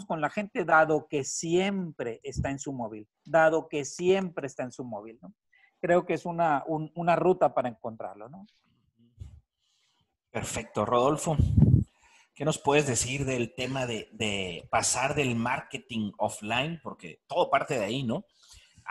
[0.05, 4.71] con la gente dado que siempre está en su móvil, dado que siempre está en
[4.71, 5.33] su móvil, ¿no?
[5.79, 8.45] Creo que es una, una ruta para encontrarlo, ¿no?
[10.31, 11.37] Perfecto, Rodolfo.
[12.35, 16.79] ¿Qué nos puedes decir del tema de, de, pasar del marketing offline?
[16.83, 18.25] Porque todo parte de ahí, ¿no?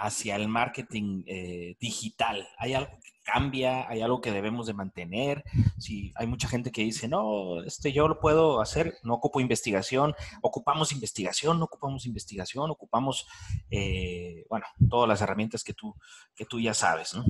[0.00, 2.48] Hacia el marketing eh, digital.
[2.56, 5.44] ¿Hay algo que cambia, hay algo que debemos de mantener.
[5.78, 10.14] Si hay mucha gente que dice, no, este yo lo puedo hacer, no ocupo investigación,
[10.40, 13.26] ocupamos investigación, no ocupamos investigación, ocupamos,
[13.70, 15.94] eh, bueno, todas las herramientas que tú,
[16.34, 17.24] que tú ya sabes, ¿no?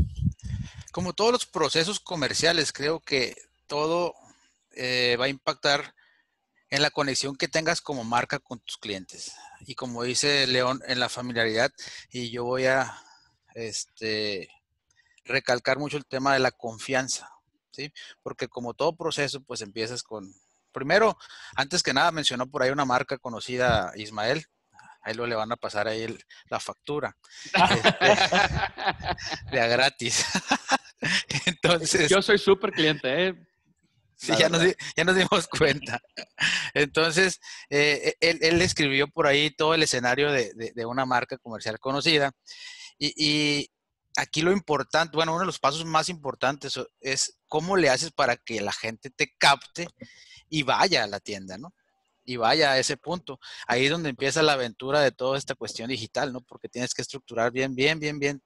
[0.92, 3.34] Como todos los procesos comerciales, creo que
[3.66, 4.14] todo
[4.76, 5.94] eh, va a impactar
[6.70, 9.34] en la conexión que tengas como marca con tus clientes.
[9.60, 11.70] Y como dice León, en la familiaridad,
[12.10, 12.98] y yo voy a,
[13.54, 14.48] este,
[15.24, 17.30] recalcar mucho el tema de la confianza,
[17.70, 17.92] ¿sí?
[18.22, 20.32] Porque como todo proceso, pues empiezas con,
[20.72, 21.18] primero,
[21.56, 24.46] antes que nada mencionó por ahí una marca conocida, Ismael,
[25.02, 26.18] ahí lo le van a pasar ahí
[26.50, 27.52] la factura, este,
[29.52, 30.24] de a gratis.
[31.46, 32.08] Entonces...
[32.08, 33.47] Yo soy súper cliente, ¿eh?
[34.18, 34.60] Sí, ya nos,
[34.96, 36.00] ya nos, dimos cuenta.
[36.74, 41.78] Entonces, eh, él, él, escribió por ahí todo el escenario de, de, una marca comercial
[41.78, 42.32] conocida
[42.98, 43.70] y, y,
[44.16, 48.36] aquí lo importante, bueno, uno de los pasos más importantes es cómo le haces para
[48.36, 49.86] que la gente te capte
[50.48, 51.72] y vaya a la tienda, ¿no?
[52.24, 53.38] Y vaya a ese punto.
[53.68, 56.40] Ahí es donde empieza la aventura de toda esta cuestión digital, ¿no?
[56.40, 58.42] Porque tienes que estructurar bien, bien, bien, bien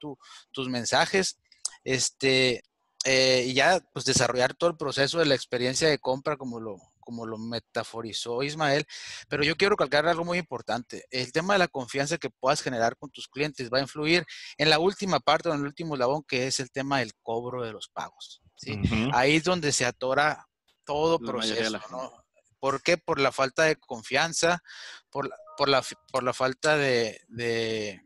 [0.53, 1.39] tus mensajes.
[1.83, 2.63] Este,
[3.05, 6.77] eh, y ya, pues desarrollar todo el proceso de la experiencia de compra como lo,
[7.01, 8.87] como lo metaforizó Ismael,
[9.29, 11.05] pero yo quiero calcar algo muy importante.
[11.11, 14.25] El tema de la confianza que puedas generar con tus clientes va a influir
[14.57, 17.73] en la última parte, en el último labón, que es el tema del cobro de
[17.73, 18.41] los pagos.
[18.57, 18.81] ¿sí?
[19.13, 20.47] Ahí es donde se atora
[20.85, 21.81] todo proceso.
[21.91, 22.13] ¿no?
[22.59, 22.97] ¿Por qué?
[22.97, 24.63] Por la falta de confianza,
[25.11, 28.01] por la, por la, por la falta de, de,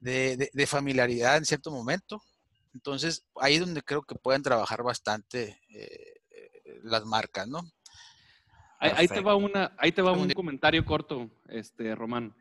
[0.00, 2.20] de, familiaridad en cierto momento.
[2.76, 6.20] Entonces, ahí es donde creo que pueden trabajar bastante eh,
[6.82, 7.62] las marcas, ¿no?
[8.78, 12.36] Ahí, te va, una, ahí te va un comentario corto, este, Román.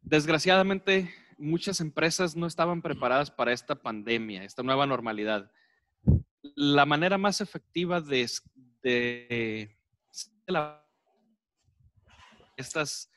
[0.00, 5.50] Desgraciadamente, muchas empresas no estaban preparadas para esta pandemia, esta nueva normalidad.
[6.54, 8.30] La manera más efectiva de,
[8.80, 9.76] de,
[12.56, 13.10] estas,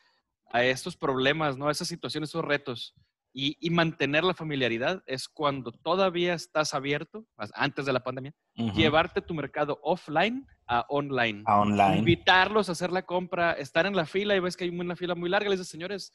[0.52, 1.68] a estos problemas, ¿no?
[1.68, 2.96] a esas situaciones, esos retos,
[3.40, 8.34] y, mantener la familiaridad es cuando todavía estás abierto, antes de la pandemia,
[8.74, 11.44] llevarte tu mercado offline a online.
[11.46, 12.00] A online.
[12.00, 15.14] Invitarlos a hacer la compra, estar en la fila y ves que hay una fila
[15.14, 16.12] muy larga, les dices, señores,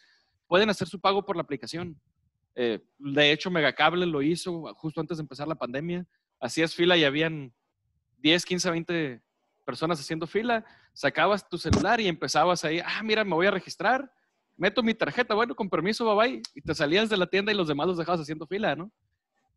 [0.48, 1.96] pueden hacer su pago por la aplicación.
[2.56, 6.04] Eh, de hecho, Megacable lo hizo justo antes de empezar la pandemia.
[6.40, 7.54] Hacías fila y habían
[8.18, 9.22] 10, 15, 20
[9.64, 10.64] personas haciendo fila.
[10.92, 14.12] Sacabas tu celular y empezabas ahí, ah, mira, me voy a registrar
[14.62, 17.56] meto mi tarjeta, bueno, con permiso, bye bye, y te salías de la tienda y
[17.56, 18.92] los demás los dejabas haciendo fila, ¿no?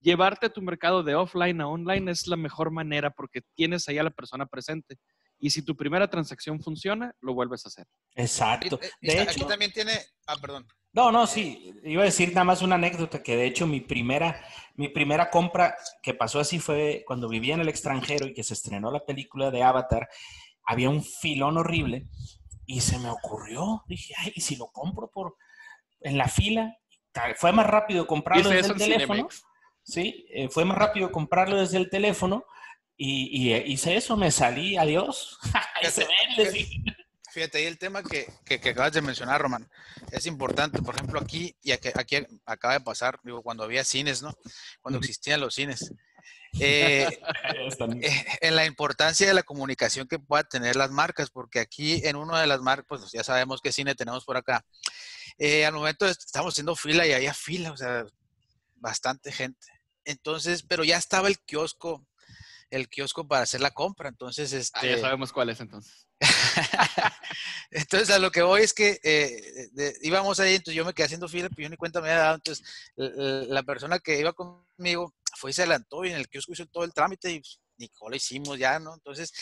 [0.02, 4.04] Llevarte tu mercado de offline a online es la mejor manera porque tienes ahí a
[4.04, 4.98] la persona presente.
[5.38, 7.86] Y si tu primera transacción funciona, lo vuelves a hacer.
[8.15, 8.80] Exacto.
[9.00, 9.91] De hecho, aquí también tiene,
[10.26, 10.65] ah, perdón.
[10.91, 14.44] No, no, sí, iba a decir nada más una anécdota que de hecho mi primera,
[14.74, 18.56] mi primera compra que pasó así fue cuando vivía en el extranjero y que se
[18.56, 20.08] estrenó la película de Avatar,
[20.65, 22.08] había un filón horrible
[22.65, 25.38] y se me ocurrió, dije, ay, ¿y si lo compro por
[26.01, 26.78] en la fila?
[27.38, 29.30] Fue más rápido comprarlo desde el teléfono.
[29.84, 32.45] Sí, eh, fue más rápido comprarlo desde el teléfono
[32.97, 35.38] y, y hice eso, me salí, adiós.
[35.91, 36.67] se vende,
[37.36, 39.69] Fíjate, ahí el tema que, que, acabas de mencionar, Román,
[40.10, 40.82] es importante.
[40.82, 44.34] Por ejemplo, aquí, y aquí, aquí acaba de pasar, digo, cuando había cines, ¿no?
[44.82, 45.93] Cuando existían los cines.
[46.60, 47.08] Eh,
[48.02, 52.15] eh, en la importancia de la comunicación que puedan tener las marcas, porque aquí en
[52.15, 54.65] una de las marcas, pues ya sabemos qué cine tenemos por acá.
[55.38, 58.06] Eh, al momento estamos haciendo fila y había fila, o sea,
[58.76, 59.68] bastante gente.
[60.06, 62.06] Entonces, pero ya estaba el kiosco,
[62.69, 64.10] el kiosco para hacer la compra.
[64.10, 64.89] Entonces, ah, este.
[64.91, 66.08] ya sabemos cuál es entonces.
[67.71, 68.99] entonces, a lo que voy es que
[70.01, 72.36] íbamos ahí, entonces yo me quedé haciendo fila, pero yo ni cuenta me había dado.
[72.36, 76.65] Entonces, la persona que iba conmigo fue y se adelantó y en el kiosco hizo
[76.67, 78.93] todo el trámite y pues, ni lo hicimos ya, ¿no?
[78.93, 79.34] Entonces,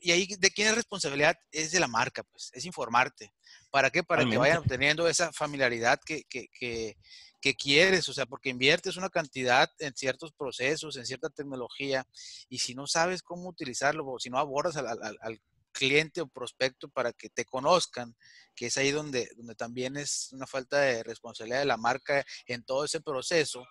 [0.00, 3.32] y ahí de quién es responsabilidad es de la marca, pues, es informarte.
[3.70, 4.02] ¿Para qué?
[4.02, 6.96] Para que vayan obteniendo esa familiaridad que, que, que,
[7.44, 12.06] que, quieres, o sea, porque inviertes una cantidad en ciertos procesos, en cierta tecnología,
[12.48, 15.40] y si no sabes cómo utilizarlo, o si no abordas al,
[15.72, 18.14] cliente o prospecto para que te conozcan,
[18.54, 22.62] que es ahí donde, donde también es una falta de responsabilidad de la marca en
[22.62, 23.66] todo ese proceso,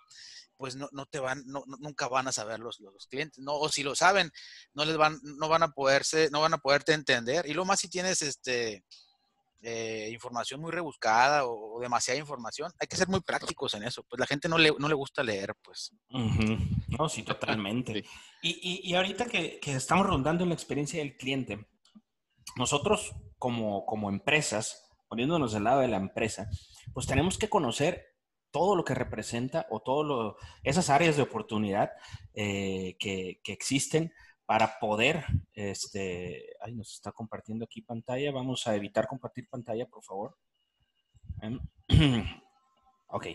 [0.58, 3.54] pues no, no te van, no, nunca van a saber los, los, clientes, ¿no?
[3.54, 4.30] O si lo saben,
[4.74, 7.46] no les van, no van a poderse, no van a poderte entender.
[7.48, 8.84] Y lo más si tienes este
[9.64, 14.04] eh, información muy rebuscada o, demasiada información, hay que ser muy prácticos en eso.
[14.08, 15.92] Pues la gente no le, no le gusta leer, pues.
[16.10, 18.04] No, sí, totalmente.
[18.42, 21.66] y, y, y, ahorita que, que estamos rondando en la experiencia del cliente,
[22.56, 26.48] nosotros como, como empresas, poniéndonos del lado de la empresa,
[26.92, 28.14] pues tenemos que conocer
[28.50, 31.90] todo lo que representa o todas esas áreas de oportunidad
[32.34, 34.12] eh, que, que, existen
[34.46, 40.02] para poder, este, ay, nos está compartiendo aquí pantalla, vamos a evitar compartir pantalla, por
[40.02, 40.36] favor.
[41.40, 41.58] Em,
[43.08, 43.26] ok.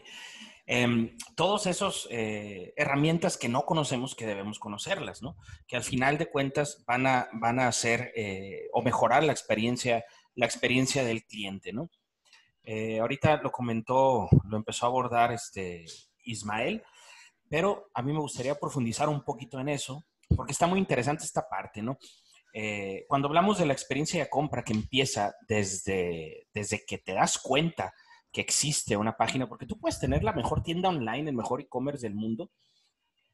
[0.72, 5.36] Eh, todos esos eh, herramientas que no conocemos que debemos conocerlas, ¿no?
[5.68, 10.06] Que al final de cuentas van a, van a hacer eh, o mejorar la experiencia,
[10.36, 11.90] la experiencia del cliente, ¿no?
[12.72, 15.86] Eh, ahorita lo comentó, lo empezó a abordar este
[16.24, 16.84] Ismael,
[17.50, 21.48] pero a mí me gustaría profundizar un poquito en eso, porque está muy interesante esta
[21.48, 21.98] parte, ¿no?
[22.54, 27.38] Eh, cuando hablamos de la experiencia de compra que empieza desde, desde que te das
[27.38, 27.94] cuenta
[28.32, 32.06] que existe una página, porque tú puedes tener la mejor tienda online, el mejor e-commerce
[32.06, 32.52] del mundo,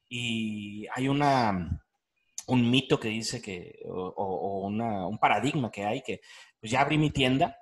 [0.08, 1.82] y hay una,
[2.46, 6.20] un mito que dice que, o, o una, un paradigma que hay, que
[6.60, 7.56] pues ya abrí mi tienda,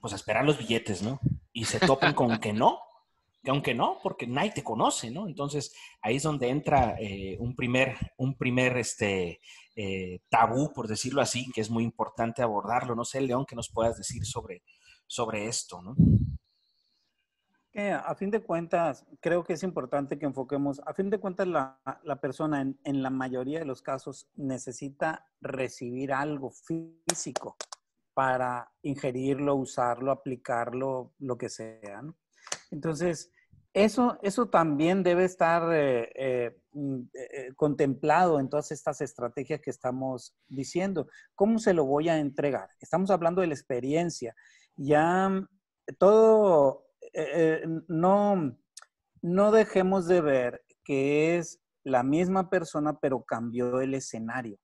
[0.00, 1.20] pues a esperar los billetes, ¿no?
[1.52, 2.80] Y se topan con que no,
[3.50, 5.26] aunque no, porque nadie te conoce, ¿no?
[5.26, 9.40] Entonces ahí es donde entra eh, un primer, un primer este,
[9.74, 12.94] eh, tabú, por decirlo así, que es muy importante abordarlo.
[12.94, 14.62] No sé, León, ¿qué nos puedas decir sobre,
[15.06, 15.96] sobre esto, ¿no?
[17.74, 21.80] a fin de cuentas, creo que es importante que enfoquemos, a fin de cuentas, la,
[22.04, 27.56] la persona en, en, la mayoría de los casos necesita recibir algo físico
[28.12, 32.02] para ingerirlo, usarlo, aplicarlo, lo que sea.
[32.02, 32.14] ¿no?
[32.70, 33.31] Entonces,
[33.74, 39.70] eso, eso también debe estar eh, eh, mm, eh, contemplado en todas estas estrategias que
[39.70, 41.08] estamos diciendo.
[41.34, 42.68] ¿Cómo se lo voy a entregar?
[42.80, 44.34] Estamos hablando de la experiencia.
[44.76, 45.48] Ya mm,
[45.98, 46.86] todo,
[47.88, 48.58] no,
[49.22, 54.58] no dejemos de ver que es la misma persona, pero cambió el escenario.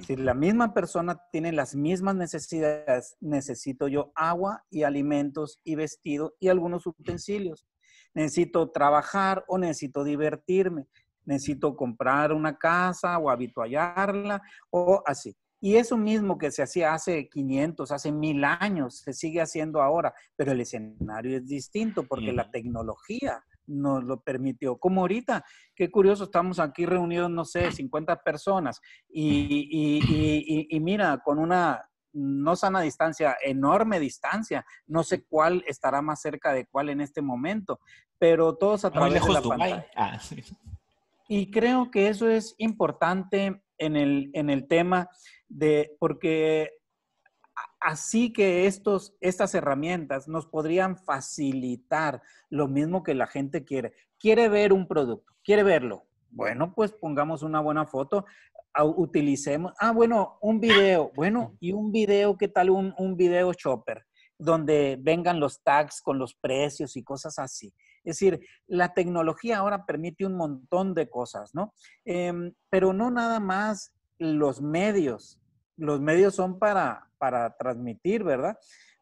[0.00, 6.34] Si la misma persona tiene las mismas necesidades, necesito yo agua y alimentos y vestido
[6.40, 7.66] y algunos utensilios.
[8.18, 10.88] Necesito trabajar o necesito divertirme.
[11.24, 15.36] Necesito comprar una casa o habituallarla o así.
[15.60, 20.12] Y eso mismo que se hacía hace 500, hace mil años, se sigue haciendo ahora,
[20.34, 24.78] pero el escenario es distinto porque la tecnología nos lo permitió.
[24.78, 25.44] Como ahorita,
[25.76, 31.38] qué curioso, estamos aquí reunidos, no sé, 50 personas y, y, y, y, mira, con
[31.38, 37.00] una no sana distancia, enorme distancia, no sé cuál estará más cerca de cuál en
[37.00, 37.80] este momento,
[38.18, 39.86] pero todos a través de la pantalla.
[39.96, 40.42] Ah, sí.
[41.28, 45.08] Y creo que eso es importante en el, en el tema
[45.46, 46.70] de, porque
[47.80, 53.92] así que estos, estas herramientas nos podrían facilitar lo mismo que la gente quiere.
[54.18, 56.07] Quiere ver un producto, quiere verlo.
[56.30, 58.24] Bueno, pues pongamos una buena foto,
[58.96, 64.04] utilicemos, ah, bueno, un video, bueno, y un video, ¿qué tal un, un video shopper?
[64.38, 67.74] donde vengan los tags con los precios y cosas así.
[68.04, 71.74] Es decir, la tecnología ahora permite un montón de cosas, ¿no?
[72.04, 72.32] Eh,
[72.70, 75.40] pero no nada más los medios.
[75.76, 78.56] Los medios son para, para transmitir, ¿verdad?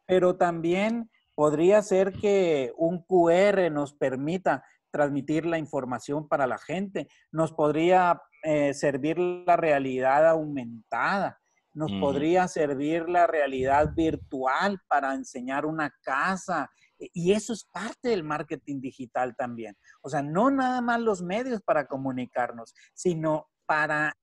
[0.06, 4.64] Pero también podría ser que un QR nos permita
[4.96, 11.38] transmitir la información para la gente, nos podría eh, servir la realidad aumentada,
[11.74, 12.00] nos mm.
[12.00, 16.70] podría servir la realidad virtual para enseñar una casa.
[16.98, 19.76] Y eso es parte del marketing digital también.
[20.00, 24.16] O sea, no nada más los medios para comunicarnos, sino para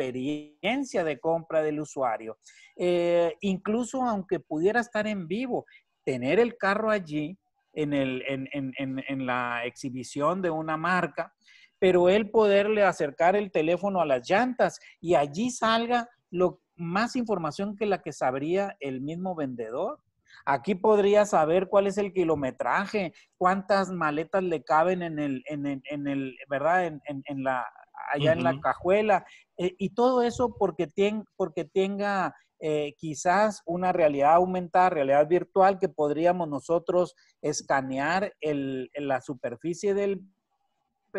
[0.00, 2.38] experiencia de compra del usuario.
[2.74, 5.66] Eh, incluso aunque pudiera estar en vivo,
[6.04, 7.38] tener el carro allí
[7.72, 11.32] en, el, en, en, en, la exhibición de una marca,
[11.78, 17.76] pero él poderle acercar el teléfono a las llantas y allí salga lo, más información
[17.76, 20.00] que la que sabría el mismo vendedor.
[20.46, 26.08] Aquí podría saber cuál es el kilometraje, cuántas maletas le caben en el, en en
[26.08, 26.86] el ¿verdad?
[26.86, 27.66] En, en, la,
[28.12, 29.24] allá en la cajuela.
[29.56, 30.90] Eh, y todo eso porque,
[31.36, 39.94] porque tenga eh, quizás una realidad aumentada, realidad virtual, que podríamos nosotros escanear la superficie
[39.94, 40.20] del,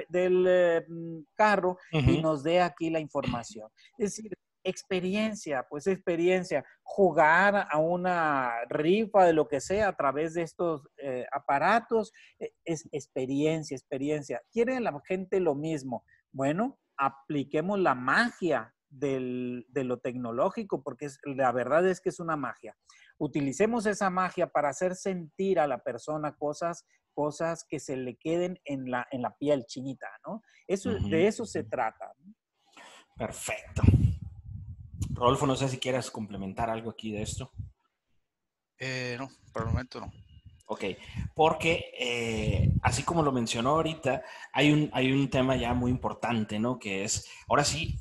[0.10, 0.86] del eh,
[1.34, 3.72] carro y nos dé aquí la información.
[3.98, 10.36] Es decir, experiencia, pues experiencia, jugar a una rifa de lo que sea a través
[10.36, 12.13] de estos eh, aparatos,
[12.65, 14.41] es experiencia, experiencia.
[14.52, 16.04] ¿Quiere la gente lo mismo?
[16.32, 22.76] Bueno, apliquemos la magia de lo tecnológico, porque la verdad es que es una magia.
[23.17, 28.60] Utilicemos esa magia para hacer sentir a la persona cosas, cosas que se le queden
[28.65, 30.41] en la, en la piel chinita, ¿no?
[30.67, 32.12] Eso, De eso se trata.
[33.15, 33.84] Perfecto.
[35.13, 37.52] Rodolfo, no sé si quieras complementar algo aquí de esto.
[38.78, 40.12] Eh, no, por el momento no.
[40.74, 40.86] Ok,
[41.36, 46.60] porque eh, así como lo mencionó ahorita, hay un, hay un tema ya muy importante,
[46.60, 46.80] ¿no?
[46.80, 48.00] Que es, ahora sí,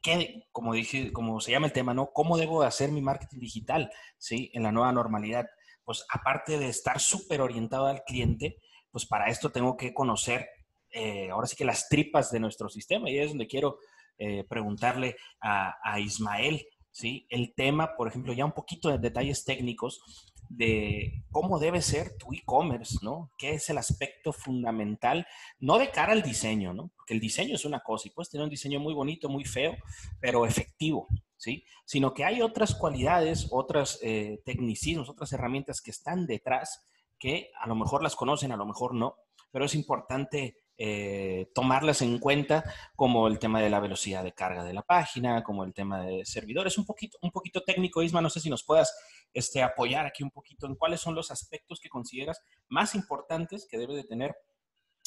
[0.00, 2.12] ¿qué, como dije, como se llama el tema, ¿no?
[2.12, 4.48] ¿Cómo debo hacer mi marketing digital, ¿sí?
[4.54, 5.46] En la nueva normalidad.
[5.82, 8.58] Pues aparte de estar súper orientado al cliente,
[8.92, 10.48] pues para esto tengo que conocer,
[10.90, 13.78] eh, ahora sí que las tripas de nuestro sistema y es donde quiero
[14.18, 17.26] eh, preguntarle a, Ismael, ¿sí?
[17.28, 22.32] El tema, por ejemplo, ya un poquito de detalles técnicos de cómo debe ser tu
[22.32, 23.32] e-commerce, ¿no?
[23.36, 25.26] ¿Qué es el aspecto fundamental?
[25.58, 26.90] No de cara al diseño, ¿no?
[26.96, 29.76] Porque el diseño es una cosa y puedes tener un diseño muy bonito, muy feo,
[30.20, 31.64] pero efectivo, ¿sí?
[31.84, 36.86] Sino que hay otras cualidades, otras eh, tecnicismos, otras herramientas que están detrás
[37.18, 39.16] que a lo mejor las conocen, a lo mejor no,
[39.50, 42.64] pero es importante eh, tomarlas en cuenta,
[42.96, 46.24] como el tema de la velocidad de carga de la página, como el tema de
[46.24, 48.92] servidores, un poquito, un poquito técnico, Isma, no sé si nos puedas
[49.32, 53.78] este, apoyar aquí un poquito en cuáles son los aspectos que consideras más importantes que
[53.78, 54.34] debe de tener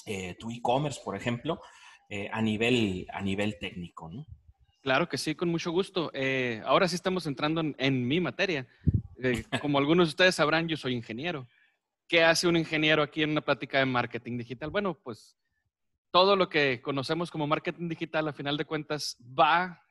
[0.06, 1.60] eh, tu e-commerce, por ejemplo,
[2.10, 4.26] eh, a, nivel, a nivel técnico, ¿no?
[4.82, 6.12] Claro que sí, con mucho gusto.
[6.64, 8.66] ahora sí estamos entrando en mi materia.
[9.60, 11.46] como algunos de ustedes sabrán, yo soy ingeniero.
[12.08, 14.70] ¿Qué hace un ingeniero aquí en una plática de marketing digital?
[14.70, 15.36] Bueno, pues
[16.12, 19.82] todo lo que conocemos como marketing digital, a final de cuentas, va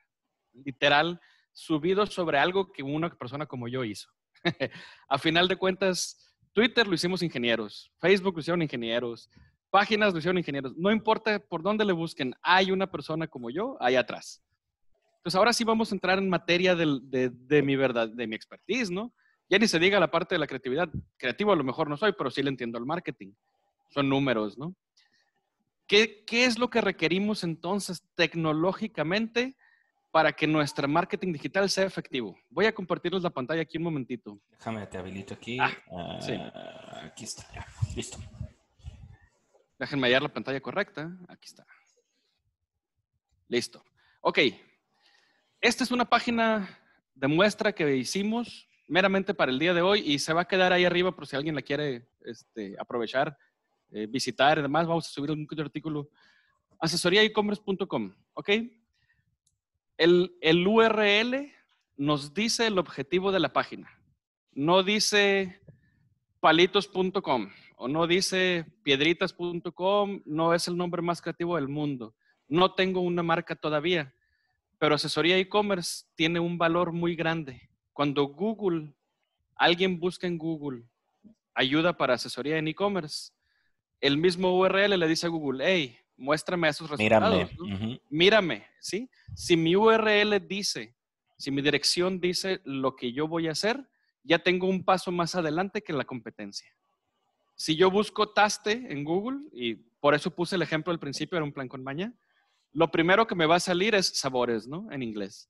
[0.53, 1.19] literal
[1.53, 4.09] subido sobre algo que una persona como yo hizo.
[5.09, 9.29] a final de cuentas, Twitter lo hicimos ingenieros, Facebook lo hicieron ingenieros,
[9.69, 10.75] páginas lo hicieron ingenieros.
[10.75, 14.43] No importa por dónde le busquen, hay una persona como yo ahí atrás.
[15.17, 19.13] Entonces, ahora sí vamos a entrar en materia de, mi verdad, de mi expertise, ¿no?
[19.49, 20.89] Ya ni se diga la parte de la creatividad.
[21.17, 23.33] Creativo a lo mejor no soy, pero sí le entiendo al marketing.
[23.89, 24.75] Son números, ¿no?
[25.87, 29.55] ¿Qué, es lo que requerimos entonces tecnológicamente
[30.11, 32.37] para que nuestro marketing digital sea efectivo?
[32.49, 34.37] Voy a compartirles la pantalla aquí un momentito.
[34.51, 35.57] Déjame, te habilito aquí.
[35.59, 37.65] Ah, ah, aquí está, ya.
[37.95, 38.17] Listo.
[39.79, 41.09] Déjenme hallar la pantalla correcta.
[41.29, 41.65] Aquí está.
[43.47, 43.83] Listo.
[44.21, 44.39] Ok.
[45.61, 46.79] Esta es una página
[47.15, 50.73] de muestra que hicimos meramente para el día de hoy y se va a quedar
[50.73, 53.37] ahí arriba por si alguien la quiere este, aprovechar
[53.91, 56.09] eh, visitar y demás, vamos a subir un artículo.
[56.79, 58.49] Asesoríaecommerce.com, ¿ok?
[59.97, 61.51] El, el URL
[61.95, 63.89] nos dice el objetivo de la página.
[64.51, 65.59] No dice
[66.39, 72.15] palitos.com o no dice piedritas.com, no es el nombre más creativo del mundo.
[72.47, 74.13] No tengo una marca todavía,
[74.79, 77.69] pero asesoría e-commerce tiene un valor muy grande.
[77.93, 78.93] Cuando Google,
[79.55, 80.85] alguien busca en Google
[81.57, 83.31] ayuda para asesoría en e-commerce,
[84.01, 87.51] el mismo URL le dice a Google, hey, muéstrame esos resultados.
[87.59, 88.01] Mírame.
[88.09, 89.09] Mírame, ¿sí?
[89.35, 90.95] Si mi URL dice,
[91.37, 93.87] si mi dirección dice lo que yo voy a hacer,
[94.23, 96.69] ya tengo un paso más adelante que la competencia.
[97.55, 101.45] Si yo busco Taste en Google, y por eso puse el ejemplo al principio, era
[101.45, 102.13] un plan con maña,
[102.73, 104.91] lo primero que me va a salir es sabores, ¿no?
[104.91, 105.49] En inglés.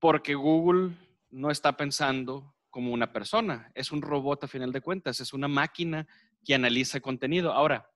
[0.00, 0.96] Porque Google
[1.30, 5.48] no está pensando como una persona, es un robot a final de cuentas, es una
[5.48, 6.06] máquina
[6.44, 7.52] que analiza contenido.
[7.52, 7.90] Ahora,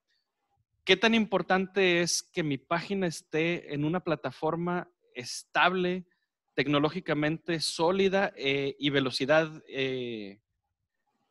[0.85, 6.07] ¿qué tan importante es que mi página esté en una plataforma estable,
[6.55, 9.63] tecnológicamente sólida eh, y velocidad?
[9.69, 10.41] Eh,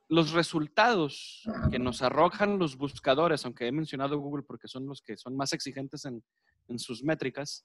[0.10, 5.18] los resultados que nos arrojan los buscadores, aunque he mencionado Google porque son los que
[5.18, 6.24] son más exigentes en,
[6.68, 7.64] en sus métricas,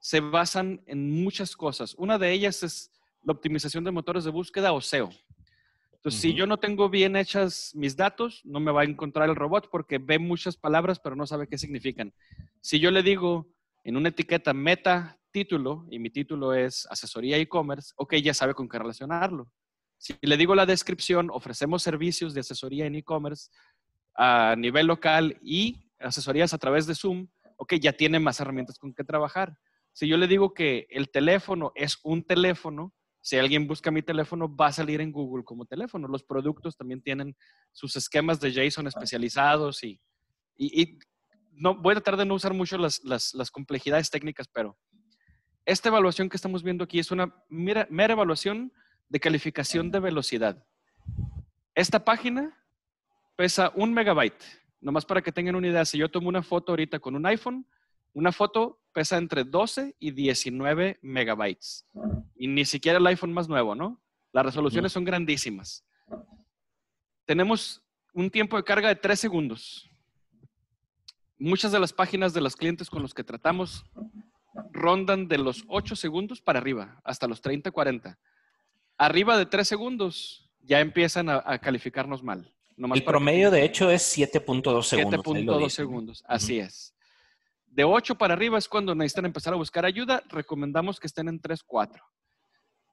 [0.00, 1.94] se basan en muchas cosas.
[1.94, 2.92] Una de ellas es
[3.22, 5.10] la optimización de motores de búsqueda o SEO.
[5.98, 9.34] Entonces, si yo no tengo bien hechas mis datos, no me va a encontrar el
[9.34, 12.14] robot porque ve muchas palabras, pero no sabe qué significan.
[12.60, 13.48] Si yo le digo
[13.82, 18.68] en una etiqueta meta título y mi título es asesoría e-commerce, ok, ya sabe con
[18.68, 19.50] qué relacionarlo.
[19.96, 23.50] Si le digo la descripción, ofrecemos servicios de asesoría en e-commerce
[24.14, 27.26] a nivel local y asesorías a través de Zoom,
[27.56, 29.58] ok, ya tiene más herramientas con que trabajar.
[29.92, 32.94] Si yo le digo que el teléfono es un teléfono,
[33.28, 36.08] si alguien busca mi teléfono, va a salir en Google como teléfono.
[36.08, 37.36] Los productos también tienen
[37.72, 40.00] sus esquemas de JSON especializados y,
[40.56, 40.98] y,
[41.52, 44.78] no, voy a tratar de no usar mucho las, las, complejidades técnicas, pero
[45.66, 48.72] esta evaluación que estamos viendo aquí es una mera, mera evaluación
[49.10, 50.64] de calificación de velocidad.
[51.74, 52.58] Esta página
[53.36, 54.42] pesa un megabyte.
[54.80, 57.66] Nomás para que tengan una idea, si yo tomo una foto ahorita con un iPhone,
[58.12, 61.86] una foto pesa entre 12 y 19 megabytes.
[62.34, 64.00] Y ni siquiera el iPhone más nuevo, ¿no?
[64.32, 65.84] Las resoluciones son grandísimas.
[67.24, 67.82] Tenemos
[68.12, 69.88] un tiempo de carga de 3 segundos.
[71.38, 73.84] Muchas de las páginas de los clientes con los que tratamos
[74.72, 78.18] rondan de los 8 segundos para arriba, hasta los 30, 40.
[78.96, 82.52] Arriba de 3 segundos ya empiezan a, calificarnos mal.
[82.76, 85.24] el promedio, de hecho, es 7.2 segundos.
[85.24, 86.94] 7.2 segundos, así es.
[87.78, 90.24] De 8 para arriba es cuando necesitan empezar a buscar ayuda.
[90.30, 92.02] Recomendamos que estén en 3, 4.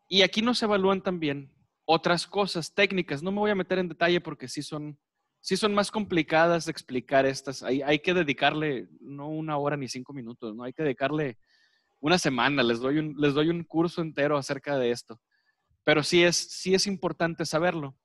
[0.07, 1.51] Y aquí no se evalúan también
[1.85, 3.23] otras cosas técnicas.
[3.23, 4.99] No me voy a meter en detalle porque sí son,
[5.41, 7.63] sí son más complicadas de explicar estas.
[7.63, 10.65] Hay, hay que dedicarle no una hora ni cinco minutos, ¿no?
[10.65, 11.39] Hay que dedicarle
[11.99, 12.61] una semana.
[12.61, 15.19] Les doy un, les doy un curso entero acerca de esto.
[15.83, 17.97] Pero sí es, sí es importante saberlo.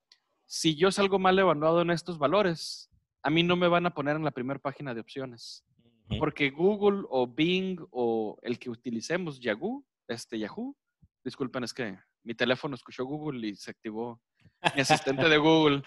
[0.46, 2.88] Si yo salgo mal evaluado en estos valores,
[3.22, 5.62] a mí no me van a poner en la primera página de opciones.
[6.18, 10.76] Porque Google o Bing o el que utilicemos, Yahoo, este Yahoo,
[11.24, 14.20] disculpen, es que mi teléfono escuchó Google y se activó
[14.74, 15.82] mi asistente de Google.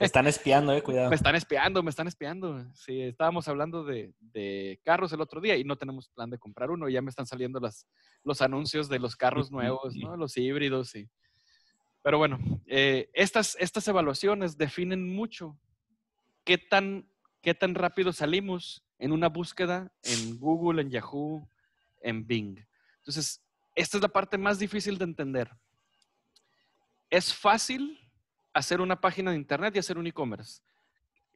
[0.00, 1.10] Me están espiando, eh, cuidado.
[1.10, 2.64] Me están espiando, me están espiando.
[2.74, 6.88] Sí, estábamos hablando de, carros el otro día y no tenemos plan de comprar uno.
[6.88, 7.86] Ya me están saliendo las,
[8.22, 10.16] los anuncios de los carros nuevos, ¿no?
[10.16, 10.94] Los híbridos.
[10.94, 11.08] Y...
[12.02, 15.58] Pero bueno, eh, estas, estas evaluaciones definen mucho
[16.44, 17.08] qué tan,
[17.42, 21.48] qué tan rápido salimos en una búsqueda en Google, en Yahoo,
[22.00, 22.58] en Bing.
[22.98, 23.42] Entonces,
[23.74, 25.50] esta es la parte más difícil de entender.
[27.10, 28.00] Es fácil
[28.52, 30.62] hacer una página de internet y hacer un e-commerce.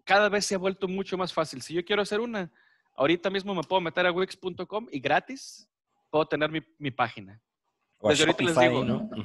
[0.05, 1.61] Cada vez se ha vuelto mucho más fácil.
[1.61, 2.51] Si yo quiero hacer una,
[2.95, 5.69] ahorita mismo me puedo meter a wix.com y gratis
[6.11, 7.41] puedo tener mi, página.
[8.01, 8.85] Desde ahorita les digo,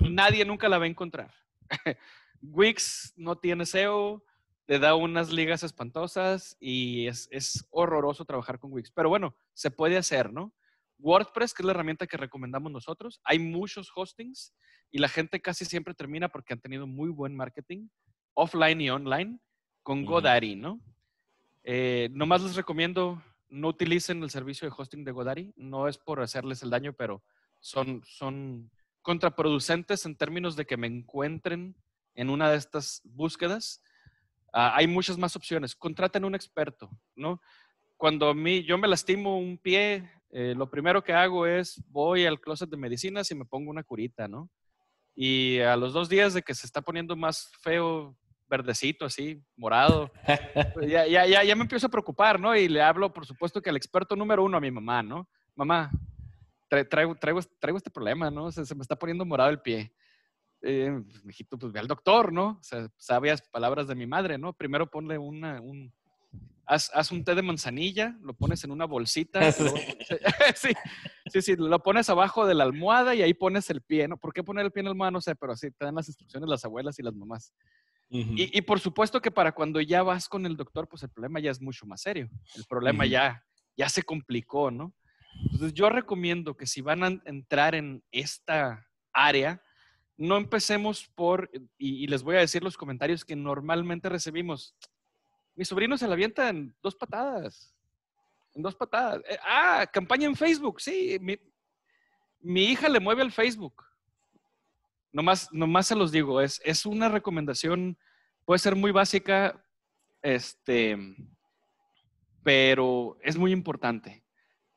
[0.10, 1.34] nadie nunca la va a encontrar.
[2.42, 4.24] Wix no tiene SEO,
[4.66, 8.92] te da unas ligas espantosas y es, horroroso trabajar con Wix.
[8.92, 10.54] Pero bueno, se puede hacer, ¿no?
[11.00, 14.54] WordPress, que es la herramienta que recomendamos nosotros, hay muchos hostings
[14.90, 17.90] y la gente casi siempre termina porque han tenido muy buen marketing,
[18.36, 19.40] offline y online,
[19.82, 20.80] con Godaddy, ¿no?
[21.64, 26.22] Eh, nomás les recomiendo, no utilicen el servicio de hosting de Godaddy, no es por
[26.22, 27.22] hacerles el daño, pero
[27.60, 31.76] son, son contraproducentes en términos de que me encuentren
[32.16, 33.82] en una de estas búsquedas
[34.54, 35.76] Ah, hay muchas más opciones.
[35.76, 37.42] Contraten un experto, ¿no?
[37.98, 42.28] Cuando a mí, yo me lastimo un pie, eh, lo primero que hago es voy
[42.28, 44.52] al closet de medicinas y me pongo una curita, ¿no?
[45.16, 48.16] Y a los dos días de que se está poniendo más feo,
[48.48, 50.12] verdecito, así, morado,
[50.76, 52.56] pues ya, ya, ya, ya me empiezo a preocupar, ¿no?
[52.56, 55.28] Y le hablo, por supuesto, que al experto número uno a mi mamá, ¿no?
[55.56, 55.90] Mamá,
[56.70, 58.52] traigo, traigo, traigo este problema, ¿no?
[58.52, 59.92] se me está poniendo morado el pie
[60.64, 62.58] eh, hijito, pues ve al doctor, ¿no?
[62.60, 64.54] O sea, sabias palabras de mi madre, ¿no?
[64.54, 65.94] Primero ponle una, un,
[66.66, 69.40] haz, haz, un té de manzanilla, lo pones en una bolsita.
[70.56, 70.70] sí,
[71.28, 74.18] sí, sí, lo pones abajo de la almohada y ahí pones el pie, ¿no?
[74.18, 75.12] ¿Por qué poner el pie en la almohada?
[75.12, 77.54] No sé, pero así te dan las instrucciones las abuelas y las mamás.
[78.10, 81.40] y, y, por supuesto que para cuando ya vas con el doctor, pues el problema
[81.40, 82.30] ya es mucho más serio.
[82.56, 83.44] El problema ya,
[83.76, 84.94] ya se complicó, ¿no?
[85.46, 89.62] Entonces yo recomiendo que si van a entrar en esta área,
[90.18, 94.76] no empecemos por, y, les voy a decir los comentarios que normalmente recibimos.
[95.56, 97.74] Mi sobrino se la avienta en dos patadas.
[98.54, 99.22] En dos patadas.
[99.30, 100.82] Eh, ah, campaña en Facebook.
[100.82, 103.84] Sí, mi, hija le mueve al Facebook.
[105.12, 107.98] Nomás, nomás se los digo, es, es una recomendación,
[108.46, 109.64] puede ser muy básica,
[110.24, 110.98] este,
[112.42, 114.24] pero es muy importante.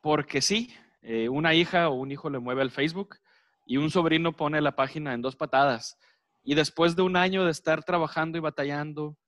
[0.02, 3.18] Porque sí, eh, una hija o un hijo le mueve al Facebook
[3.66, 5.98] y un sobrino pone la página en dos patadas.
[6.44, 9.18] Y después de un año de estar trabajando y batallando,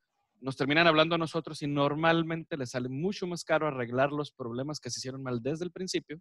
[0.40, 4.78] nos terminan hablando a nosotros y normalmente les sale mucho más caro arreglar los problemas
[4.78, 6.20] que se hicieron mal desde el principio.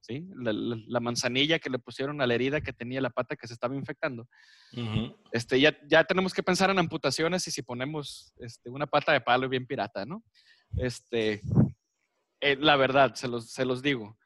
[0.00, 0.26] ¿sí?
[0.34, 3.76] La, manzanilla que le pusieron a la herida que tenía la pata que se estaba
[3.76, 4.28] infectando.
[5.30, 9.20] este, ya, ya tenemos que pensar en amputaciones y si ponemos este, una pata de
[9.20, 10.24] palo bien pirata, ¿no?
[10.76, 11.40] Este,
[12.40, 14.18] eh, la verdad, se los, se los digo.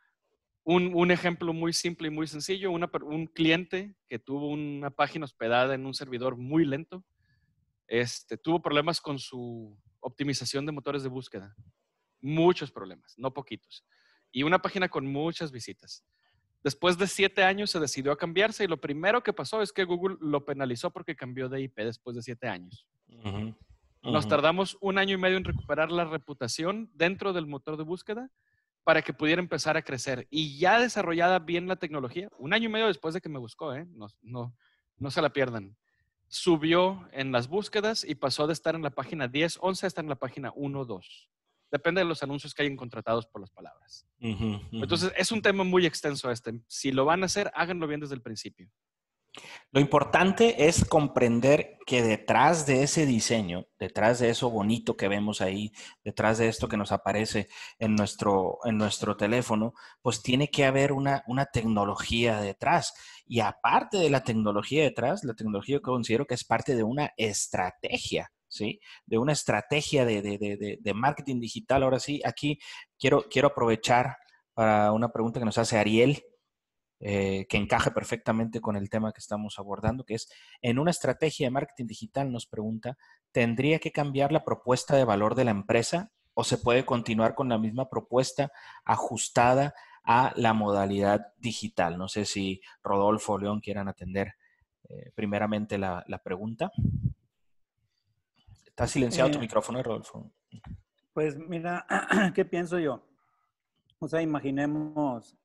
[0.65, 5.87] Un, ejemplo muy simple y muy sencillo, un cliente que tuvo una página hospedada en
[5.87, 7.05] un servidor muy lento,
[7.89, 11.55] este, tuvo problemas con su optimización de motores de búsqueda.
[12.21, 13.85] muchos problemas, no poquitos.
[14.31, 16.05] Y una página con muchas visitas.
[16.63, 19.83] Después de siete años se decidió a cambiarse y lo primero que pasó es que
[19.83, 22.87] Google lo penalizó porque cambió de IP después de siete años.
[24.03, 28.31] Nos tardamos un año y medio en recuperar la reputación dentro del motor de búsqueda
[28.85, 30.27] para que pudiera empezar a crecer.
[30.31, 33.75] Y ya desarrollada bien la tecnología, un año y medio después de que me buscó,
[33.75, 33.87] ¿eh?
[33.91, 34.55] no, no,
[34.97, 35.77] no se la pierdan,
[36.29, 40.05] subió en las búsquedas y pasó de estar en la página 10, 11 a estar
[40.05, 41.31] en la página 1, 2.
[41.71, 44.07] Depende de los anuncios que hayan contratados por las palabras.
[44.19, 46.61] Entonces, es un tema muy extenso este.
[46.69, 48.71] Si lo van a hacer, háganlo bien desde el principio.
[49.71, 55.41] Lo importante es comprender que detrás de ese diseño, detrás de eso bonito que vemos
[55.41, 55.73] ahí,
[56.05, 59.73] detrás de esto que nos aparece en nuestro, en nuestro teléfono,
[60.03, 62.93] pues tiene que haber una, una tecnología detrás.
[63.27, 67.13] Y aparte de la tecnología detrás, la tecnología que considero que es parte de una
[67.17, 68.31] estrategia.
[68.49, 68.81] ¿sí?
[69.07, 71.83] De una estrategia de, marketing digital.
[71.83, 72.59] Ahora sí, aquí
[72.99, 74.17] quiero, quiero aprovechar
[74.53, 76.23] para una pregunta que nos hace Ariel,
[77.05, 80.31] eh, que encaje perfectamente con el tema que estamos abordando, que es,
[80.61, 82.97] en una estrategia de marketing digital, nos pregunta,
[83.33, 87.49] ¿tendría que cambiar la propuesta de valor de la empresa o se puede continuar con
[87.49, 88.53] la misma propuesta
[88.85, 89.75] ajustada
[90.05, 91.99] a la modalidad digital?
[91.99, 94.35] No sé si Rodolfo o León quieran atender
[94.89, 96.71] eh, primeramente la, la pregunta.
[98.65, 100.31] Está silenciado tu eh, micrófono, Rodolfo.
[101.13, 101.85] Pues mira,
[102.33, 103.03] ¿qué pienso yo?
[103.99, 105.37] O sea, imaginemos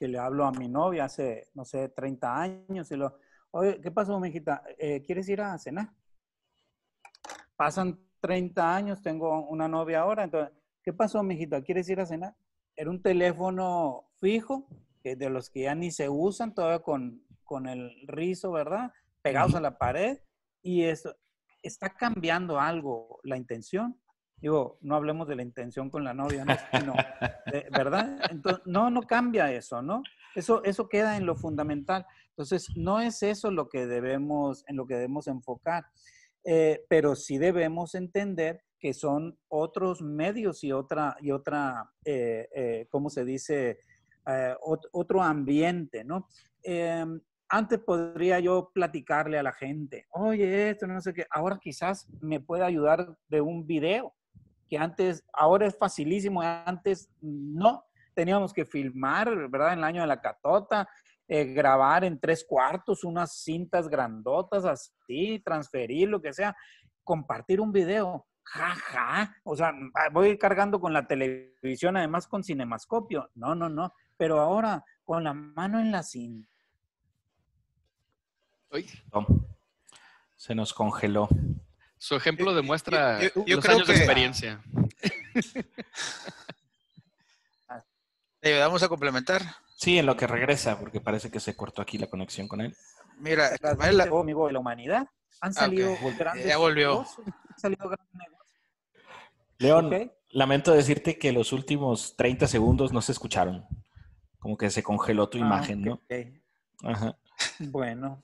[0.00, 3.18] que le hablo a mi novia hace, no sé, 30 años y lo,
[3.50, 4.62] oye, ¿qué pasó, mijita?
[4.78, 5.90] Eh, ¿Quieres ir a cenar?
[7.54, 11.62] Pasan 30 años, tengo una novia ahora, entonces, ¿qué pasó, mijita?
[11.62, 12.34] ¿Quieres ir a cenar?
[12.74, 14.66] Era un teléfono fijo,
[15.04, 18.92] de los que ya ni se usan, todavía con, con el rizo, ¿verdad?
[19.20, 20.18] Pegados a la pared.
[20.62, 21.14] Y eso,
[21.62, 24.00] está cambiando algo la intención.
[24.40, 26.94] Digo, no hablemos de la intención con la novia, ¿no?
[27.72, 28.18] ¿verdad?
[28.30, 30.02] Entonces, no, no cambia eso, ¿no?
[30.34, 32.06] Eso, eso queda en lo fundamental.
[32.30, 35.84] Entonces, no es eso lo que debemos, en lo que debemos enfocar,
[36.44, 42.86] eh, pero sí debemos entender que son otros medios y otra, y otra eh, eh,
[42.90, 43.78] ¿cómo se dice?
[44.92, 46.28] otro ambiente, ¿no?
[47.48, 52.38] Antes podría yo platicarle a la gente, oye, esto no sé qué, ahora quizás me
[52.38, 54.14] puede ayudar de un video,
[54.70, 59.72] que antes, ahora es facilísimo, antes no, teníamos que filmar, ¿verdad?
[59.72, 60.88] En el año de la catota,
[61.26, 66.56] eh, grabar en tres cuartos unas cintas grandotas así, transferir, lo que sea,
[67.02, 69.72] compartir un video, jaja, o sea,
[70.12, 75.34] voy cargando con la televisión, además con cinemascopio, no, no, no, pero ahora con la
[75.34, 76.48] mano en la cinta.
[80.36, 81.28] Se nos congeló.
[82.00, 84.60] Su ejemplo demuestra los años de experiencia.
[88.40, 89.42] ¿Le ayudamos a complementar?
[89.76, 92.74] Sí, en lo que regresa, porque parece que se cortó aquí la conexión con él.
[93.18, 93.72] Mira, la...
[94.18, 95.08] amigo de la humanidad
[95.42, 97.04] han ah, salido grandes Ya volvió.
[99.58, 103.66] León, lamento decirte que los últimos 30 segundos no se escucharon.
[104.38, 106.00] Como que se congeló tu ah, imagen, ¿no?
[106.82, 107.14] Ajá.
[107.58, 108.22] Bueno,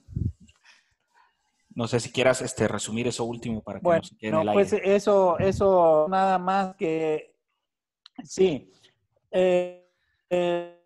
[1.77, 4.47] no sé si quieras este, resumir eso último para que bueno, no se quede en
[4.47, 7.35] el pues eso, eso nada más que
[8.23, 8.73] sí.
[9.29, 9.87] Eh,
[10.27, 10.83] eh,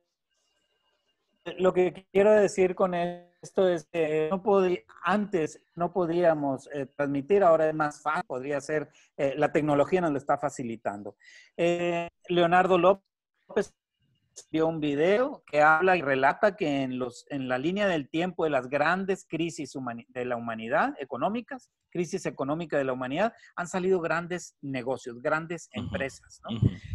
[1.59, 4.43] lo que quiero decir con esto es que no
[5.05, 10.17] antes no podíamos eh, transmitir, ahora es más fácil, podría ser, la tecnología nos lo
[10.17, 11.15] está facilitando.
[12.27, 13.73] Leonardo López
[14.51, 18.43] vio un video que habla y relata que en, los, en la línea del tiempo
[18.43, 19.73] de las grandes crisis
[20.09, 26.41] de la humanidad, económicas, crisis económica de la humanidad, han salido grandes negocios, grandes empresas.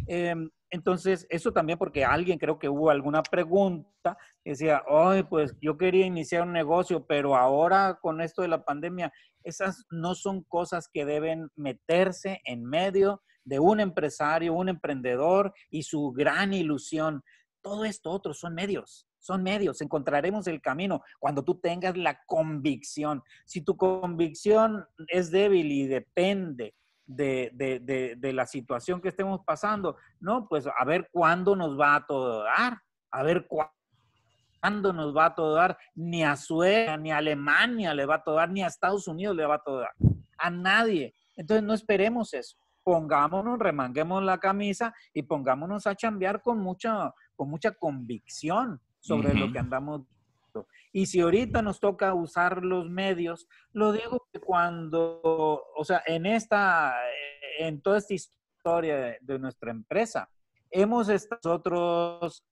[0.07, 5.55] Em, entonces, eso también porque alguien, creo que hubo alguna pregunta que decía, ay, pues
[5.61, 9.13] yo quería iniciar un negocio, pero ahora con esto de la pandemia,
[9.43, 15.83] esas no son cosas que deben meterse en medio de un empresario, un emprendedor y
[15.83, 17.23] su gran ilusión.
[17.61, 19.79] Todo esto otro son medios, son medios.
[19.81, 23.23] Encontraremos el camino cuando tú tengas la convicción.
[23.45, 26.75] Si tu convicción es débil y depende
[27.05, 32.43] de, la situación que estemos pasando, no, pues a ver cuándo nos va a todo
[32.43, 32.79] dar,
[33.11, 38.05] a ver cuándo nos va a todo dar, ni a Suecia, ni a Alemania le
[38.05, 39.93] va a todo dar, ni a Estados Unidos le va a todo dar,
[40.37, 41.15] a nadie.
[41.37, 42.57] Entonces no esperemos eso
[42.87, 49.51] pongámonos, remanguemos la camisa y pongámonos a chambear con mucha, con mucha convicción sobre lo
[49.51, 50.03] que andamos
[50.93, 56.25] y si ahorita nos toca usar los medios, lo digo que cuando, o sea, en
[56.25, 56.95] esta,
[57.59, 60.29] en toda esta historia historia de, nuestra empresa.
[60.69, 62.43] Hemos estado nosotros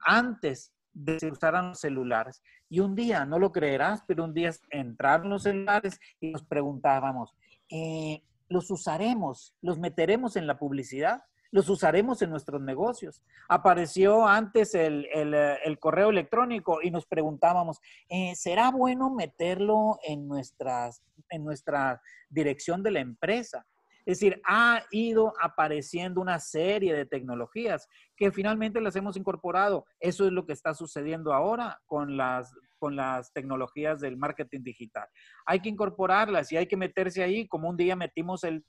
[0.00, 2.42] antes de que usaran los celulares.
[2.68, 7.34] Y un día, no lo creerás, pero un día entraron los celulares y nos preguntábamos,
[7.68, 9.54] eh, ¿los usaremos?
[9.60, 11.22] ¿Los meteremos en la publicidad?
[11.52, 13.22] los usaremos en nuestros negocios.
[13.48, 17.80] Apareció antes el, eh, correo electrónico y nos preguntábamos,
[18.10, 23.66] eh, ¿será bueno meterlo en, nuestras, en nuestra dirección de la empresa?
[24.04, 29.84] Es decir, ha ido apareciendo una serie de tecnologías que finalmente las hemos incorporado.
[29.98, 35.08] Eso es lo que está sucediendo ahora con las, con las tecnologías del marketing digital.
[35.44, 38.64] Hay que incorporarlas y hay que meterse ahí, como un día metimos el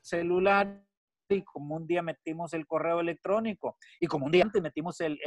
[0.00, 0.82] celular
[1.28, 5.18] y como un día metimos el correo electrónico y como un día antes metimos el,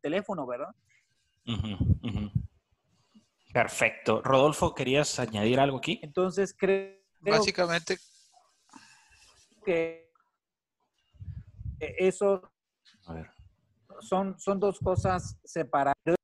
[0.00, 0.70] teléfono, ¿verdad?
[3.52, 4.22] Perfecto.
[4.22, 5.98] Rodolfo, ¿querías añadir algo aquí?
[6.02, 6.98] Entonces, creo...
[7.20, 7.98] Básicamente...
[9.64, 10.10] Que
[11.78, 12.50] eso...
[14.00, 16.19] Son, son dos cosas separadas.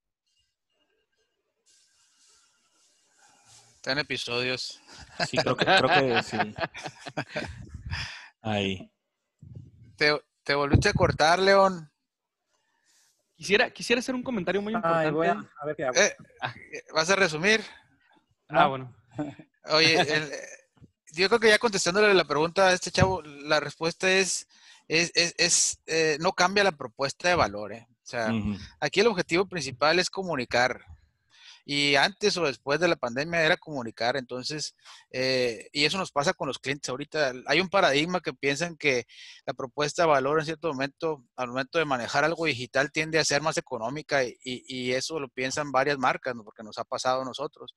[3.87, 4.81] Están episodios.
[5.29, 6.37] Sí, creo que, creo que sí.
[8.43, 8.91] Ahí.
[9.95, 11.89] Te, te volviste a cortar, León.
[13.37, 15.07] Quisiera, quisiera hacer un comentario muy importante.
[15.07, 16.01] a, ver qué hago.
[16.01, 16.17] Eh,
[16.93, 17.63] ¿Vas a resumir?
[18.49, 18.93] Ah, bueno.
[19.67, 20.05] Oye,
[21.13, 24.49] yo creo que ya contestándole la pregunta a este chavo, la respuesta es,
[24.89, 27.73] es, es, eh, no cambia la propuesta de valor.
[27.73, 27.87] Eh.
[27.89, 28.33] O sea,
[28.81, 30.85] aquí el objetivo principal es comunicar
[31.69, 34.17] y antes o después de la pandemia era comunicar.
[34.17, 34.77] Entonces,
[35.11, 36.89] eh, y eso nos pasa con los clientes.
[36.89, 39.05] Ahorita hay un paradigma que piensan que
[39.45, 43.25] la propuesta de valor en cierto momento, al momento de manejar algo digital, tiende a
[43.25, 46.45] ser más económica y, y eso lo piensan varias marcas, ¿no?
[46.45, 47.75] porque nos ha pasado a nosotros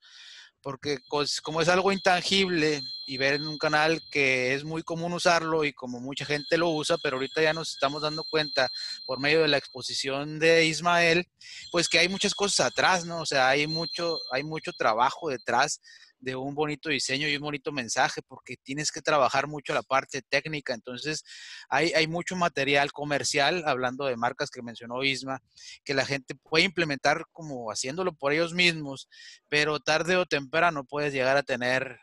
[0.62, 0.98] porque
[1.42, 5.72] como es algo intangible y ver en un canal que es muy común usarlo y
[5.72, 8.68] como mucha gente lo usa, pero ahorita ya nos estamos dando cuenta
[9.06, 11.26] por medio de la exposición de Ismael,
[11.72, 13.20] pues que hay muchas cosas atrás, ¿no?
[13.20, 15.80] O sea, hay mucho, hay mucho trabajo detrás
[16.20, 20.22] de un bonito diseño y un bonito mensaje, porque tienes que trabajar mucho la parte
[20.22, 20.74] técnica.
[20.74, 21.24] Entonces,
[21.68, 25.40] hay, hay mucho material comercial, hablando de marcas que mencionó Isma,
[25.84, 29.08] que la gente puede implementar como haciéndolo por ellos mismos,
[29.48, 31.98] pero tarde o temprano puedes llegar a tener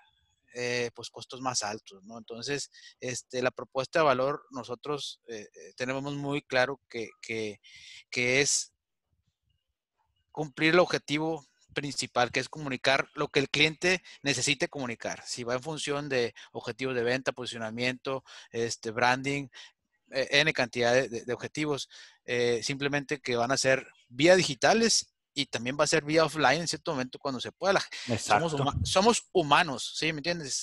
[0.59, 2.17] eh, pues costos más altos, ¿no?
[2.17, 7.59] Entonces, este, la propuesta de valor, nosotros eh, eh, tenemos muy claro que, que,
[8.09, 8.73] que es
[10.31, 11.45] cumplir el objetivo
[11.77, 15.21] principal, que es comunicar lo que el cliente necesite comunicar.
[15.27, 19.47] Si va en función de objetivos de venta, posicionamiento, este, branding,
[20.09, 21.87] eh, N cantidad de, objetivos,
[22.25, 26.61] eh, simplemente que van a ser vía digitales y también va a ser vía offline
[26.61, 27.79] en cierto momento cuando se pueda.
[28.17, 30.11] Somos, somos, humanos, ¿sí?
[30.13, 30.55] ¿Me entiendes?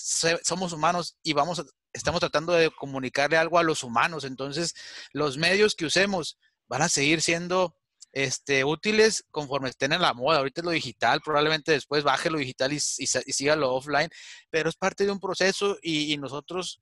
[0.42, 4.24] Somos humanos y vamos, estamos tratando de comunicarle algo a los humanos.
[4.24, 4.74] Entonces,
[5.12, 7.76] los medios que usemos van a seguir siendo
[8.14, 10.38] este, útiles conforme estén en la moda.
[10.38, 14.08] Ahorita es lo digital, probablemente después baje lo digital y, siga lo offline,
[14.50, 16.80] pero es parte de un proceso y, nosotros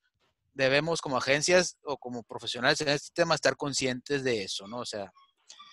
[0.52, 4.80] debemos como agencias o como profesionales en este tema estar conscientes de eso, ¿no?
[4.80, 5.10] O sea,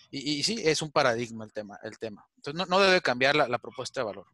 [0.09, 1.77] y, sí, es un paradigma el tema.
[1.83, 2.25] El tema.
[2.37, 4.27] Entonces, no, debe cambiar la, propuesta de valor.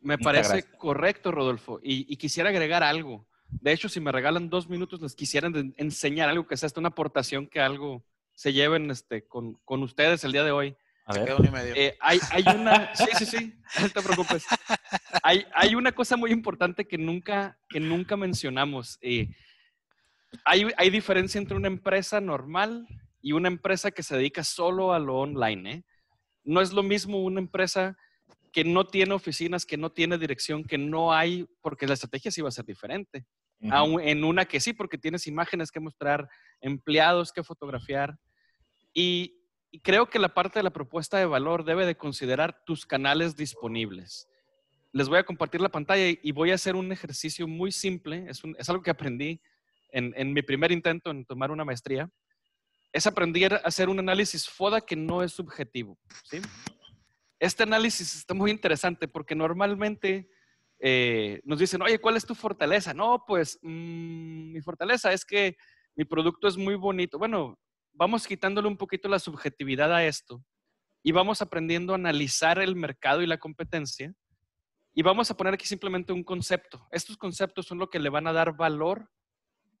[0.00, 1.80] Me parece correcto, Rodolfo.
[1.82, 3.26] Y, quisiera agregar algo.
[3.48, 6.90] De hecho, si me regalan dos minutos, les quisiera enseñar algo que sea esta una
[6.90, 8.04] aportación que algo
[8.36, 10.76] se lleven este, con, con ustedes el día de hoy.
[11.06, 11.36] A ver.
[11.76, 14.44] Eh, hay, hay, una, sí, sí, sí, no te preocupes.
[15.22, 18.98] Hay, hay, una cosa muy importante que nunca, que nunca mencionamos.
[19.00, 19.28] Eh,
[20.44, 22.86] hay, hay, diferencia entre una empresa normal
[23.22, 25.72] y una empresa que se dedica solo a lo online.
[25.72, 25.84] ¿eh?
[26.44, 27.96] No es lo mismo una empresa
[28.52, 32.42] que no tiene oficinas, que no tiene dirección, que no hay, porque la estrategia sí
[32.42, 33.24] va a ser diferente.
[33.60, 36.28] En una que sí, porque tienes imágenes que mostrar,
[36.60, 38.18] empleados que fotografiar.
[38.92, 39.32] Y,
[39.82, 44.26] creo que la parte de la propuesta de valor debe de considerar tus canales disponibles.
[44.92, 48.26] Les voy a compartir la pantalla y voy a hacer un ejercicio muy simple.
[48.28, 49.38] Es, algo que aprendí
[49.90, 52.08] en, en, mi primer intento en tomar una maestría.
[52.90, 55.98] Es aprender a hacer un análisis FODA que no es subjetivo.
[56.24, 56.40] ¿sí?
[57.38, 60.30] Este análisis está muy interesante porque normalmente
[60.78, 62.94] eh, nos dicen, oye, ¿cuál es tu fortaleza?
[62.94, 65.56] No, pues mm, mi fortaleza es que
[65.94, 67.18] mi producto es muy bonito.
[67.18, 67.58] Bueno,
[67.92, 70.42] vamos quitándole un poquito la subjetividad a esto
[71.02, 74.14] y vamos aprendiendo a analizar el mercado y la competencia
[74.92, 76.88] y vamos a poner aquí simplemente un concepto.
[76.90, 79.10] Estos conceptos son lo que le van a dar valor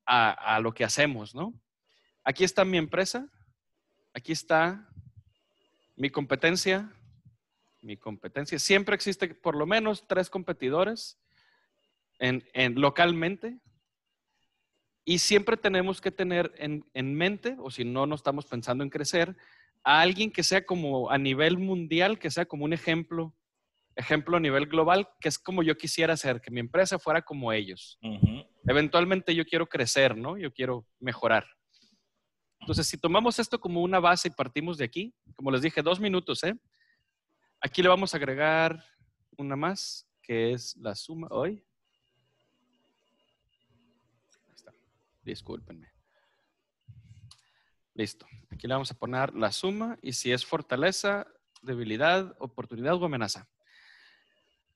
[0.04, 1.52] a, lo que hacemos, ¿no?
[2.22, 3.28] Aquí está mi empresa,
[4.14, 4.88] aquí está
[5.96, 6.92] mi competencia,
[7.86, 8.58] mi competencia.
[8.58, 11.18] Siempre existe por lo menos tres competidores
[12.18, 12.42] en,
[12.80, 13.60] localmente
[15.04, 18.90] Y siempre tenemos que tener en, en mente, o si no, no estamos pensando en
[18.90, 19.36] crecer,
[19.84, 23.32] a alguien que sea como a nivel mundial, que sea como un ejemplo,
[23.94, 27.52] ejemplo a nivel global, que es como yo quisiera ser, que mi empresa fuera como
[27.52, 27.98] ellos.
[28.66, 30.36] Eventualmente yo quiero crecer, ¿no?
[30.36, 31.46] Yo quiero mejorar.
[32.58, 36.00] Entonces, si tomamos esto como una base y partimos de aquí, como les dije, dos
[36.00, 36.56] minutos, ¿eh?
[37.60, 38.84] Aquí le vamos a agregar
[39.36, 41.64] una más, que es la suma hoy.
[44.46, 44.72] Ahí está.
[45.22, 45.90] Discúlpenme.
[47.94, 48.26] Listo.
[48.50, 51.26] Aquí le vamos a poner la suma y si es fortaleza,
[51.62, 53.48] debilidad, oportunidad o amenaza.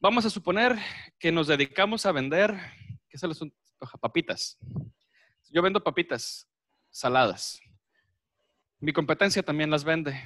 [0.00, 0.78] Vamos a suponer
[1.18, 2.58] que nos dedicamos a vender,
[3.08, 3.56] ¿qué es el asunto?
[4.00, 4.58] Papitas.
[5.50, 6.48] Yo vendo papitas
[6.90, 7.60] saladas.
[8.78, 10.18] Mi competencia también las vende.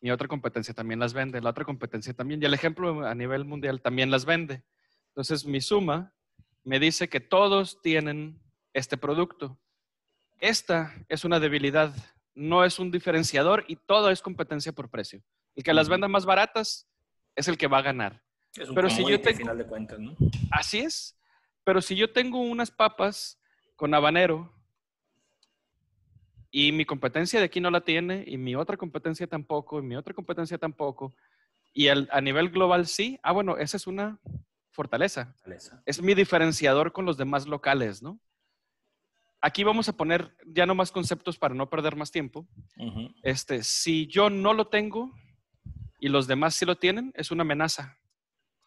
[0.00, 1.40] Mi, otra competencia también las vende.
[1.40, 2.42] La otra competencia también.
[2.42, 4.62] Y el ejemplo a nivel mundial también las vende.
[5.08, 6.12] Entonces, mi suma
[6.64, 8.40] me dice que todos tienen
[8.72, 9.58] este producto.
[10.38, 11.94] Esta es una debilidad,
[12.34, 15.22] no es un diferenciador y todo es competencia por precio.
[15.56, 16.88] El que las venda más baratas
[17.34, 18.22] es el que va a ganar.
[18.54, 20.16] Es un pero si yo tengo, final de cuentas, ¿no?
[20.50, 21.18] Así es.
[21.64, 23.40] Pero si yo tengo unas papas
[23.74, 24.52] con habanero
[26.50, 29.96] y mi competencia de aquí no la tiene y mi otra competencia tampoco y mi
[29.96, 31.14] otra competencia tampoco
[31.74, 34.18] y a nivel global sí, ah, bueno, esa es una
[34.70, 35.26] fortaleza.
[35.34, 35.82] fortaleza.
[35.86, 38.18] Es mi diferenciador con los demás locales, ¿no?
[39.40, 42.46] aquí vamos a poner ya no más conceptos para no perder más tiempo.
[43.22, 45.12] Este, si yo no lo tengo
[46.00, 47.98] y los demás sí lo tienen, es una amenaza,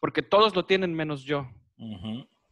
[0.00, 1.50] porque todos lo tienen menos yo.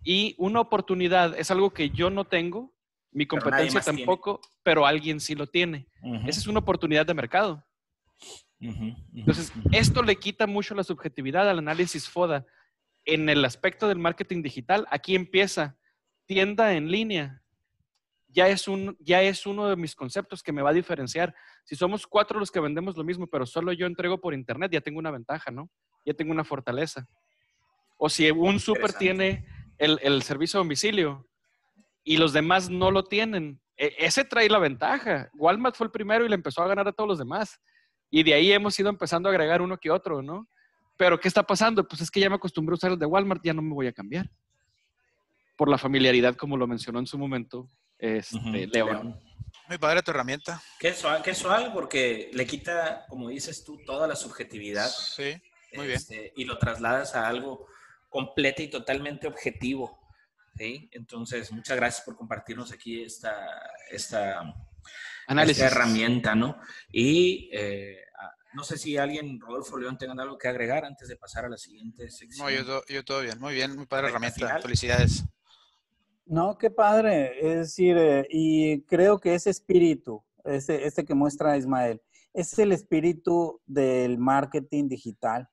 [0.03, 2.73] Y una oportunidad es algo que yo no tengo,
[3.13, 5.87] mi competencia tampoco, pero alguien sí lo tiene.
[6.27, 7.67] Esa es una oportunidad de mercado.
[8.61, 12.47] Entonces, esto le quita mucho la subjetividad al análisis FODA.
[13.05, 15.79] En el aspecto del marketing digital, aquí empieza
[16.27, 17.41] tienda en línea
[18.33, 21.35] ya es, un, ya es uno de mis conceptos que me va a diferenciar.
[21.65, 24.81] Si somos cuatro los que vendemos lo mismo, pero solo yo entrego por internet, ya
[24.81, 25.71] tengo una ventaja, ¿no?
[26.05, 27.07] Ya tengo una fortaleza.
[27.99, 29.47] O si un súper tiene
[29.79, 31.29] el, el, servicio a domicilio
[32.05, 35.31] y los demás no lo tienen, e, ese trae la ventaja.
[35.35, 37.61] Walmart fue el primero y le empezó a ganar a todos los demás.
[38.11, 40.49] Y de ahí hemos ido empezando a agregar uno que otro, ¿no?
[40.97, 41.87] Pero ¿qué está pasando?
[41.89, 43.87] Pues es que ya me acostumbré a usar el de Walmart, ya no me voy
[43.87, 44.29] a cambiar.
[45.57, 49.19] Por la familiaridad, como lo mencionó en su momento este, León.
[49.69, 50.61] Muy padre tu herramienta.
[50.79, 54.89] Qué suave, qué suave, porque le quita, como dices tú, toda la subjetividad.
[54.89, 55.41] Sí,
[55.75, 55.97] muy bien.
[55.97, 57.67] Este, y lo trasladas a algo
[58.09, 59.99] completo y totalmente objetivo.
[60.57, 60.89] ¿Sí?
[60.93, 63.35] Entonces, muchas gracias por compartirnos aquí esta,
[63.91, 64.55] esta,
[65.29, 66.59] esta herramienta, ¿no?
[66.93, 67.99] Y eh,
[68.53, 71.57] no sé si alguien, Rodolfo León, tengan algo que agregar antes de pasar a la
[71.57, 72.47] siguiente sección.
[72.47, 74.59] No, yo, yo todo bien, muy bien, muy padre herramienta.
[74.61, 75.25] Felicidades.
[76.27, 77.39] No, qué padre.
[77.41, 82.01] Es decir, eh, y creo que ese espíritu, este, este que muestra Ismael,
[82.33, 85.49] es el espíritu del marketing digital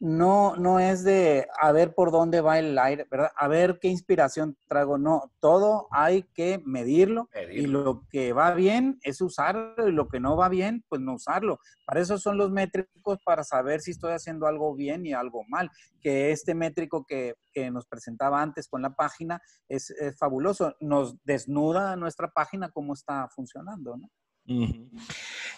[0.00, 3.32] no, no es de a ver por dónde va el aire, ¿verdad?
[3.36, 4.96] A ver qué inspiración traigo.
[4.96, 10.20] No, todo hay que medirlo, y lo que va bien es usarlo y lo que
[10.20, 11.58] no va bien, pues no usarlo.
[11.84, 15.70] Para eso son los métricos, para saber si estoy haciendo algo bien y algo mal.
[16.00, 17.34] Que este métrico que,
[17.72, 20.76] nos presentaba antes con la página es, es fabuloso.
[20.78, 24.08] Nos desnuda nuestra página cómo está funcionando, ¿no?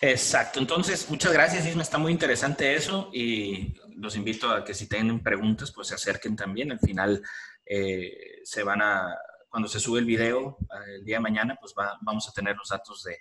[0.00, 0.58] Exacto.
[0.58, 1.82] Entonces, muchas gracias, Isma.
[1.82, 6.36] Está muy interesante eso y los invito a que si tienen preguntas, pues se acerquen
[6.36, 6.72] también.
[6.72, 7.22] Al final
[7.66, 9.16] eh, se van a,
[9.48, 12.68] cuando se sube el video eh, el día de mañana, pues vamos a tener los
[12.68, 13.18] datos de,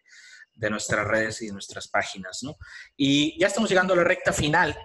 [0.54, 2.56] de, nuestras redes y de nuestras páginas, ¿no?
[2.96, 4.78] Y ya estamos llegando a la recta final.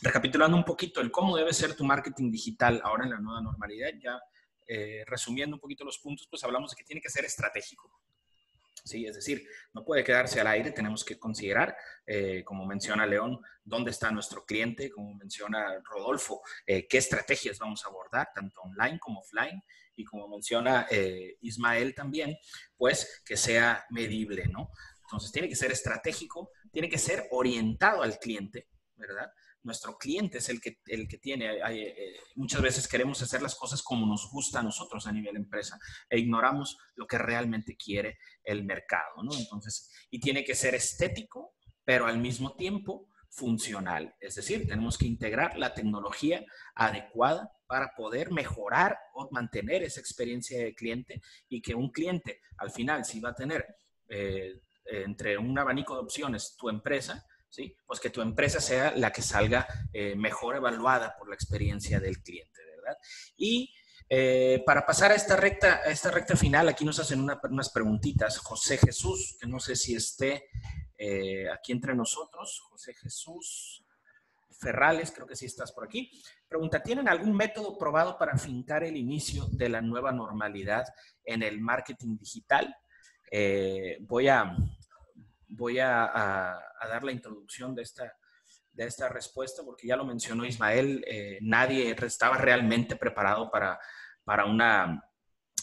[0.00, 3.90] Recapitulando un poquito el cómo debe ser tu marketing digital ahora en la nueva normalidad,
[4.02, 4.20] ya
[4.66, 8.00] eh, resumiendo un poquito los puntos, pues hablamos de que tiene que ser estratégico
[8.84, 9.06] ¿sí?
[9.06, 11.76] Es decir, no puede quedarse al aire, tenemos que considerar,
[12.06, 17.84] eh, como menciona León, dónde está nuestro cliente, como menciona Rodolfo, eh, qué estrategias vamos
[17.84, 19.62] a abordar, tanto online como offline,
[19.94, 22.36] y como menciona eh, Ismael también,
[22.76, 24.70] pues que sea medible, ¿no?
[25.02, 29.30] Entonces tiene que ser estratégico, tiene que ser orientado al cliente, ¿verdad?
[29.62, 31.58] Nuestro cliente es el que, el que tiene.
[31.70, 35.78] Eh, muchas veces queremos hacer las cosas como nos gusta a nosotros a nivel empresa
[36.08, 39.22] e ignoramos lo que realmente quiere el mercado.
[39.38, 41.54] Entonces, y tiene que ser estético,
[41.84, 44.14] pero al mismo tiempo funcional.
[44.20, 46.44] Es decir, tenemos que integrar la tecnología
[46.74, 52.70] adecuada para poder mejorar o mantener esa experiencia de cliente y que un cliente al
[52.70, 53.66] final, si va a tener
[54.08, 57.76] eh, entre un abanico de opciones tu empresa, ¿sí?
[57.86, 62.22] Pues que tu empresa sea la que salga eh, mejor evaluada por la experiencia del
[62.22, 62.96] cliente, ¿verdad?
[63.36, 63.68] Y
[64.14, 68.36] Eh, para pasar a esta recta, a esta recta final, aquí nos hacen unas preguntitas.
[68.36, 70.50] José Jesús, que no sé si esté
[70.98, 72.60] eh, aquí entre nosotros.
[72.68, 73.86] José Jesús
[74.60, 76.10] Ferrales, creo que sí estás por aquí.
[76.46, 80.84] Pregunta, ¿tienen algún método probado para fincar el inicio de la nueva normalidad
[81.24, 82.76] en el marketing digital?
[84.00, 84.54] Voy a,
[85.54, 88.12] voy a, a, dar la introducción de esta,
[88.72, 91.04] de esta respuesta porque ya lo mencionó Ismael,
[91.40, 93.78] nadie estaba realmente preparado para
[94.24, 95.02] para, una,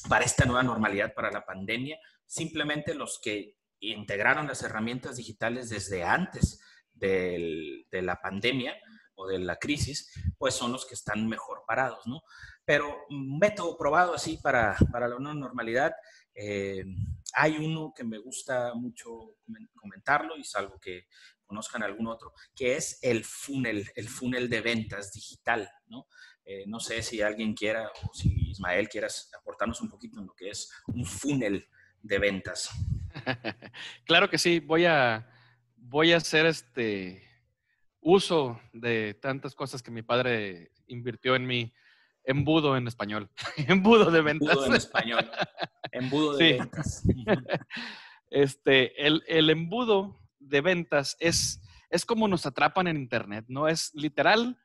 [0.08, 2.00] para esta nueva normalidad, para la pandemia.
[2.26, 6.62] Simplemente los que integraron las herramientas digitales desde antes
[6.94, 8.76] de la pandemia
[9.16, 12.22] o de la crisis, pues son los que están mejor parados, ¿no?
[12.66, 15.94] Pero un método probado así para, para la nueva normalidad,
[16.36, 16.84] eh,
[17.36, 19.36] hay uno que me gusta mucho
[19.76, 21.08] comentarlo y salvo que
[21.46, 26.08] conozcan algún otro, que es el funnel, el funnel de ventas digital, ¿no?
[26.46, 30.34] Eh, no sé si alguien quiera o si Ismael quieras aportarnos un poquito en lo
[30.36, 31.68] que es un funnel
[32.02, 32.70] de ventas.
[34.06, 35.28] claro que sí, voy a,
[35.76, 37.28] voy a hacer este
[38.00, 41.74] uso de tantas cosas que mi padre invirtió en mi
[42.30, 43.30] embudo en español.
[43.58, 44.50] embudo de ventas.
[44.50, 45.32] Embudo en español.
[45.92, 47.04] Embudo de ventas.
[48.30, 53.68] este, el, el, embudo de ventas es, es como nos atrapan en Internet, ¿no?
[53.68, 54.58] Es literal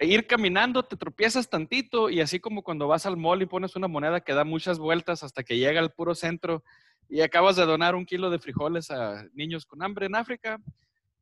[0.00, 3.86] ir caminando, te tropiezas tantito y así como cuando vas al mall y pones una
[3.86, 6.64] moneda que da muchas vueltas hasta que llega al puro centro
[7.08, 10.58] y acabas de donar un kilo de frijoles a niños con hambre en África,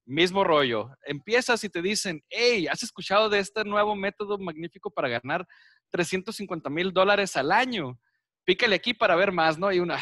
[0.09, 0.91] mismo rollo.
[1.05, 5.47] Empiezas y te dicen, hey, ¿has escuchado de este nuevo método magnífico para ganar
[5.91, 8.01] 350 mil dólares al año?
[8.45, 9.71] Pícale aquí para ver más, ¿no?
[9.71, 9.99] Y una...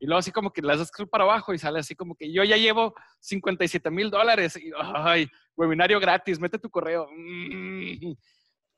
[0.00, 2.42] Y luego así como que las das para abajo y sale así como que yo
[2.42, 4.56] ya llevo 57 mil dólares.
[4.56, 7.08] Y, ay, webinario gratis, mete tu correo.
[7.16, 8.12] Mm.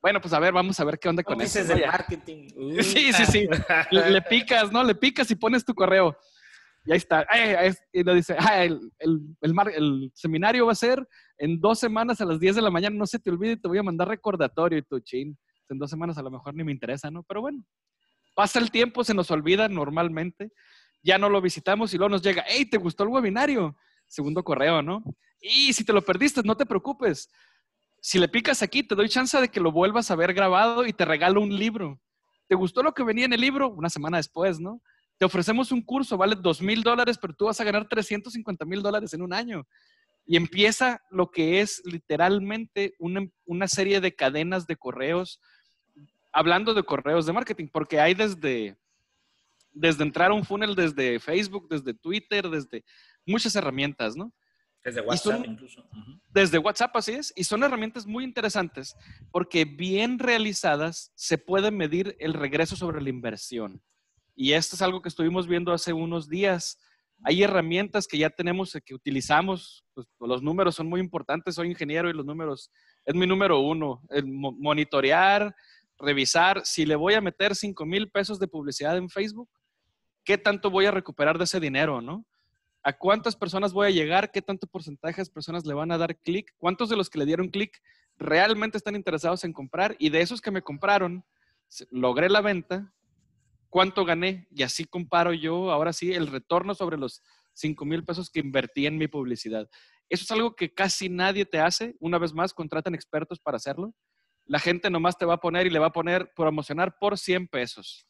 [0.03, 1.57] Bueno, pues a ver, vamos a ver qué onda con eso.
[1.57, 2.47] Dices de marketing.
[2.83, 3.47] Sí, sí, sí.
[3.89, 4.83] Le, picas, ¿no?
[4.83, 6.15] Le picas y pones tu correo.
[6.85, 7.25] Y ahí está.
[7.91, 11.05] Y le dice, ah, el, el, el, seminario va a ser
[11.37, 12.95] en dos semanas a las 10 de la mañana.
[12.95, 15.37] No se te olvide, te voy a mandar recordatorio y tu chin.
[15.67, 17.23] En dos semanas a lo mejor ni me interesa, ¿no?
[17.23, 17.63] Pero bueno,
[18.35, 20.51] pasa el tiempo, se nos olvida normalmente.
[21.01, 23.75] Ya no lo visitamos y luego nos llega, hey, ¿te gustó el webinario?
[24.07, 25.03] Segundo correo, ¿no?
[25.39, 27.29] Y si te lo perdiste, no te preocupes.
[27.99, 30.93] Si le picas aquí, te doy chance de que lo vuelvas a ver grabado y
[30.93, 31.99] te regalo un libro.
[32.47, 33.69] ¿Te gustó lo que venía en el libro?
[33.69, 34.81] Una semana después, ¿no?
[35.17, 38.81] Te ofrecemos un curso, vale dos mil dólares, pero tú vas a ganar 350 mil
[38.81, 39.65] dólares en un año.
[40.25, 45.39] Y empieza lo que es literalmente una, una serie de cadenas de correos,
[46.33, 48.77] hablando de correos de marketing, porque hay desde,
[49.71, 52.83] desde entrar a un funnel desde Facebook, desde Twitter, desde
[53.25, 54.33] muchas herramientas, ¿no?
[54.83, 55.83] Desde WhatsApp incluso.
[56.29, 57.33] Desde WhatsApp, así es.
[57.35, 58.95] Y son herramientas muy interesantes
[59.31, 63.81] porque bien realizadas se puede medir el regreso sobre la inversión.
[64.35, 66.79] Y esto es algo que estuvimos viendo hace unos días.
[67.23, 69.85] Hay herramientas que ya tenemos, que utilizamos.
[69.93, 71.55] Pues, los números son muy importantes.
[71.55, 72.71] Soy ingeniero y los números
[73.05, 74.01] es mi número uno.
[74.09, 75.55] El monitorear,
[75.97, 76.61] revisar.
[76.65, 79.49] Si le voy a meter 5 mil pesos de publicidad en Facebook,
[80.23, 82.25] ¿qué tanto voy a recuperar de ese dinero, no?
[82.85, 86.15] a cuántas personas voy a llegar, qué tanto porcentaje de personas le van a dar
[86.17, 87.81] clic, cuántos de los que le dieron clic
[88.15, 91.25] realmente están interesados en comprar y de esos que me compraron,
[91.89, 92.93] logré la venta,
[93.75, 97.21] cuánto gané y así comparo yo ahora sí el retorno sobre los
[97.55, 99.69] 5 mil pesos que invertí en mi publicidad.
[100.07, 101.93] Eso es algo que casi nadie te hace.
[101.99, 103.93] Una vez más, contratan expertos para hacerlo.
[104.45, 107.49] La gente nomás te va a poner y le va a poner promocionar por 100
[107.49, 108.07] pesos.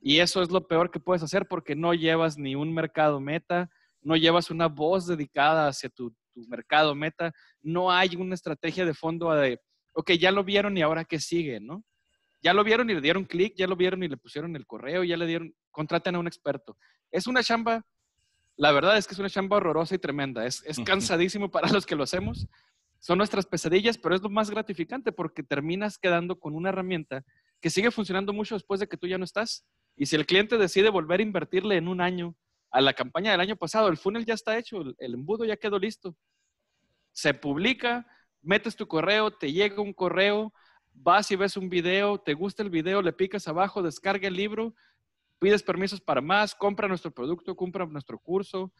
[0.00, 3.70] Y eso es lo peor que puedes hacer porque no llevas ni un mercado meta,
[4.02, 6.12] no llevas una voz dedicada hacia tu,
[6.48, 9.60] mercado meta, no hay una estrategia de fondo de,
[9.92, 11.84] ok, ya lo vieron y ahora qué sigue, ¿no?
[12.44, 15.02] Ya lo vieron y le dieron clic, ya lo vieron y le pusieron el correo,
[15.02, 16.76] ya le dieron, contraten a un experto.
[17.10, 17.84] Es una chamba,
[18.56, 21.86] la verdad es que es una chamba horrorosa y tremenda, es, es cansadísimo para los
[21.86, 22.46] que lo hacemos,
[23.00, 27.24] son nuestras pesadillas, pero es lo más gratificante porque terminas quedando con una herramienta
[27.60, 29.66] que sigue funcionando mucho después de que tú ya no estás.
[29.96, 32.36] Y si el cliente decide volver a invertirle en un año,
[32.74, 33.88] a la campaña del año pasado.
[33.88, 36.16] El funnel ya está hecho, el, embudo ya quedó listo.
[37.12, 38.04] Se publica,
[38.42, 40.52] metes tu correo, te llega un correo,
[40.94, 44.74] vas y ves un video, te gusta el video, le picas abajo, descarga el libro,
[45.38, 48.72] pides permisos para más, compra nuestro producto, compra nuestro curso.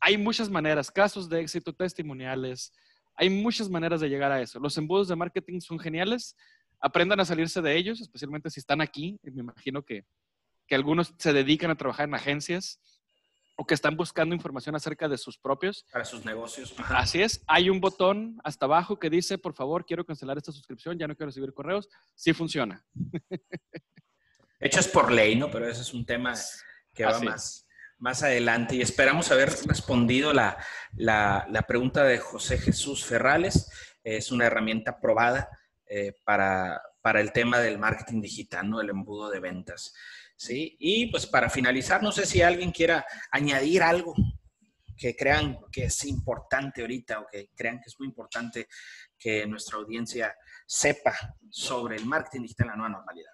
[0.00, 2.72] Hay muchas maneras, casos de éxito, testimoniales,
[3.14, 4.58] hay muchas maneras de llegar a eso.
[4.58, 6.36] Los embudos de marketing son geniales,
[6.80, 9.18] aprendan a salirse de ellos, especialmente si están aquí.
[9.22, 10.04] Me imagino que,
[10.66, 12.80] que algunos se dedican a trabajar en agencias
[13.62, 15.86] o que están buscando información acerca de sus propios.
[15.92, 16.74] Para sus negocios.
[16.88, 17.44] Así es.
[17.46, 21.14] Hay un botón hasta abajo que dice, por favor, quiero cancelar esta suscripción, ya no
[21.14, 21.88] quiero recibir correos.
[22.16, 22.84] Sí funciona.
[24.58, 25.48] hecho es por ley, ¿no?
[25.48, 26.34] Pero ese es un tema
[26.92, 30.58] que va más, más adelante y esperamos haber respondido la,
[30.96, 33.70] la, pregunta de José Jesús Ferrales.
[34.02, 35.48] Es una herramienta probada
[35.86, 38.80] eh, para, para el tema del marketing digital, ¿no?
[38.80, 39.94] El embudo de ventas.
[40.42, 40.76] ¿Sí?
[40.80, 44.14] Y pues para finalizar, no sé si alguien quiera añadir algo
[44.96, 48.68] que crean que es importante ahorita o que crean que es muy importante
[49.18, 50.34] que nuestra audiencia
[50.66, 51.16] sepa
[51.48, 53.32] sobre el marketing digital en la nueva normalidad.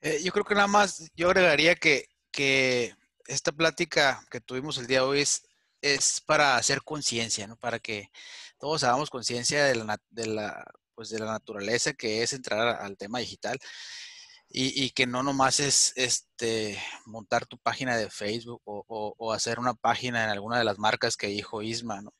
[0.00, 2.94] Eh, yo creo que nada más, yo agregaría que, que
[3.26, 5.46] esta plática que tuvimos el día de hoy es,
[5.82, 7.56] es para hacer conciencia, ¿no?
[7.56, 8.10] Para que
[8.58, 10.64] todos hagamos conciencia de la, de, la,
[10.94, 13.58] pues de la naturaleza que es entrar al tema digital
[14.56, 20.22] y, que no nomás es este, montar tu página de Facebook o, hacer una página
[20.22, 22.14] en alguna de las marcas que dijo Isma, ¿no?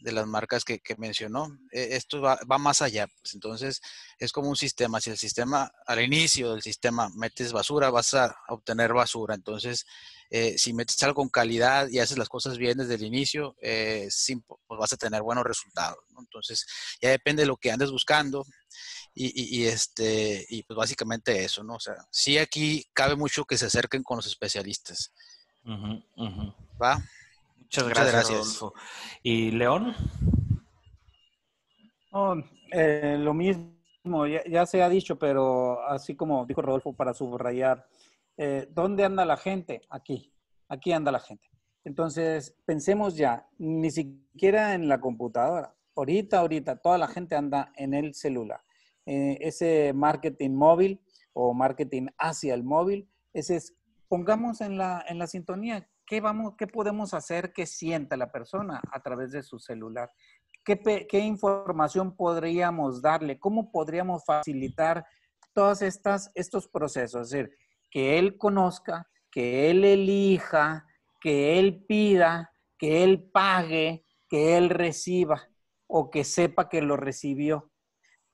[0.00, 1.58] de las marcas que, mencionó.
[1.72, 3.06] E, esto va, más allá.
[3.06, 3.80] Pues entonces
[4.18, 5.00] es como un sistema.
[5.00, 9.34] Si el sistema, al inicio del sistema, metes basura, vas a obtener basura.
[9.34, 9.86] Entonces,
[10.28, 14.08] eh, si metes algo con calidad y haces las cosas bien desde el inicio, eh,
[14.46, 15.98] pues vas a tener buenos resultados.
[16.18, 16.66] Entonces,
[17.00, 18.44] ya depende de lo que andes buscando.
[19.18, 21.76] Y, este, y pues básicamente eso, ¿no?
[21.76, 25.10] O sea, sí aquí cabe mucho que se acerquen con los especialistas.
[25.66, 27.02] ¿Va?
[27.56, 28.74] Muchas gracias, Rodolfo.
[29.22, 29.94] ¿Y León?
[32.72, 37.86] Eh, lo mismo, ya, se ha dicho, pero así como dijo Rodolfo para subrayar,
[38.36, 39.80] eh, ¿dónde anda la gente?
[39.88, 40.30] Aquí,
[40.68, 41.48] aquí anda la gente.
[41.84, 45.74] Entonces, pensemos ya, ni siquiera en la computadora.
[45.94, 48.60] Ahorita, ahorita, toda la gente anda en el celular.
[49.06, 51.00] Eh, ese marketing móvil
[51.32, 53.74] o marketing hacia el móvil, ese es,
[54.08, 58.80] pongamos en la, en la sintonía, ¿qué, vamos, ¿qué podemos hacer que sienta la persona
[58.90, 60.10] a través de su celular?
[60.64, 63.38] ¿Qué, ¿Qué información podríamos darle?
[63.38, 65.04] ¿Cómo podríamos facilitar
[65.52, 67.22] todos estos procesos?
[67.22, 67.56] Es decir,
[67.90, 70.84] que él conozca, que él elija,
[71.20, 75.48] que él pida, que él pague, que él reciba
[75.86, 77.70] o que sepa que lo recibió.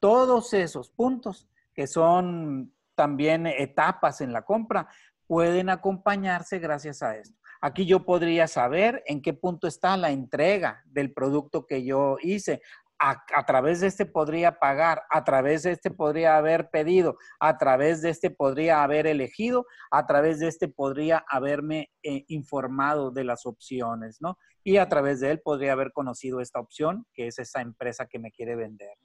[0.02, 4.88] Todos esos puntos, que son también etapas en la compra,
[5.28, 7.38] pueden acompañarse gracias a esto.
[7.60, 12.60] Aquí yo podría saber en qué punto está la entrega del producto que yo hice.
[12.98, 18.02] A, través de este podría pagar, a través de este podría haber pedido, a través
[18.02, 23.46] de este podría haber elegido, a través de este podría haberme eh, informado de las
[23.46, 24.36] opciones, ¿no?
[24.64, 28.18] Y a través de él podría haber conocido esta opción, que es esa empresa que
[28.18, 28.96] me quiere vender.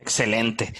[0.00, 0.72] Excelente.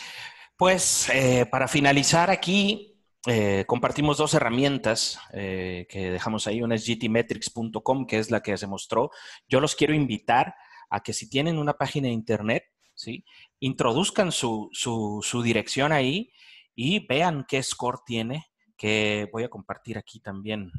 [0.57, 6.63] Pues eh, para finalizar aquí, eh, compartimos dos herramientas eh, que dejamos ahí.
[6.63, 9.11] Una es gtmetrics.com, que es la que se mostró.
[9.47, 10.55] Yo los quiero invitar
[10.89, 12.65] a que si tienen una página de internet,
[12.95, 13.25] ¿sí?
[13.61, 16.33] introduzcan su, su dirección ahí
[16.75, 18.47] y vean qué score tiene,
[18.77, 20.73] que voy a compartir aquí también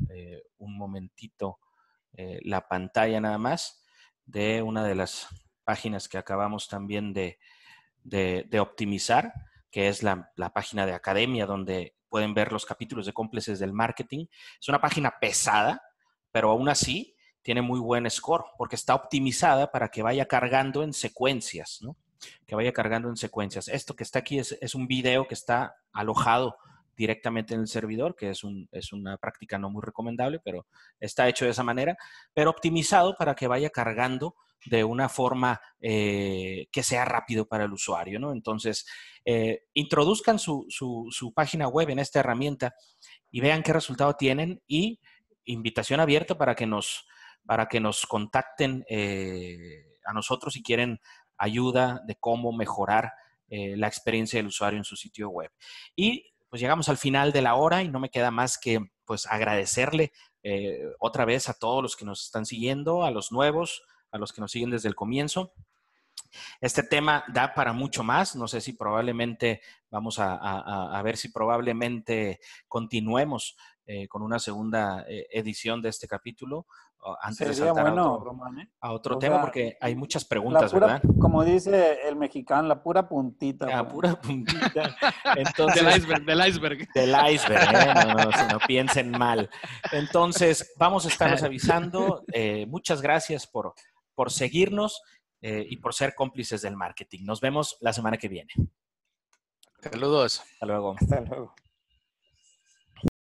[0.58, 1.60] un momentito
[2.44, 3.84] la pantalla nada más
[4.26, 5.28] de una de las
[5.64, 7.38] páginas que acabamos también de,
[8.04, 9.34] de, optimizar,
[9.70, 14.26] que es la, página de academia donde pueden ver los capítulos de cómplices del marketing.
[14.60, 15.82] Es una página pesada,
[16.32, 20.94] pero aún así tiene muy buen score porque está optimizada para que vaya cargando en
[20.94, 21.96] secuencias, ¿no?
[22.46, 23.68] Que vaya cargando en secuencias.
[23.68, 26.56] Esto que está aquí es, es un video que está alojado
[26.96, 30.68] directamente en el servidor, que es, un, es, una práctica no muy recomendable, pero
[31.00, 31.98] está hecho de esa manera,
[32.34, 34.36] pero optimizado para que vaya cargando
[34.66, 38.32] de una forma eh, que sea rápido para el usuario, ¿no?
[38.32, 38.86] Entonces,
[39.26, 42.76] eh, introduzcan su, su, página web en esta herramienta
[43.32, 45.00] y vean qué resultado tienen y
[45.46, 47.08] invitación abierta para que nos,
[47.46, 51.00] para que nos contacten eh, a nosotros si quieren
[51.38, 53.14] ayuda de cómo mejorar
[53.54, 55.52] la experiencia del usuario en su sitio web.
[55.94, 59.26] Y pues llegamos al final de la hora y no me queda más que pues
[59.26, 60.14] agradecerle
[61.00, 64.42] otra vez a todos los que nos están siguiendo, a los nuevos, a los que
[64.42, 65.54] nos siguen desde el comienzo.
[66.60, 68.36] Este tema da para mucho más.
[68.36, 75.28] No sé si probablemente vamos a, ver si probablemente continuemos eh, con una segunda eh,
[75.32, 76.68] edición de este capítulo
[77.24, 78.70] antes de saltar a otro, ¿eh?
[78.80, 81.02] a otro tema, porque hay muchas preguntas, ¿verdad?
[81.20, 83.66] Como dice el mexicano, la pura puntita.
[83.66, 84.96] La pura puntita.
[85.36, 86.88] Entonces, del iceberg, del iceberg.
[86.94, 89.50] Del iceberg, no, no, no piensen mal.
[89.92, 92.24] Entonces, vamos a estarles avisando.
[92.68, 93.74] muchas gracias por
[94.16, 95.02] por seguirnos
[95.42, 97.24] eh, y por ser cómplices del marketing.
[97.24, 98.54] Nos vemos la semana que viene.
[99.82, 100.42] Saludos.
[100.42, 100.96] Hasta luego.
[101.00, 101.56] Hasta luego.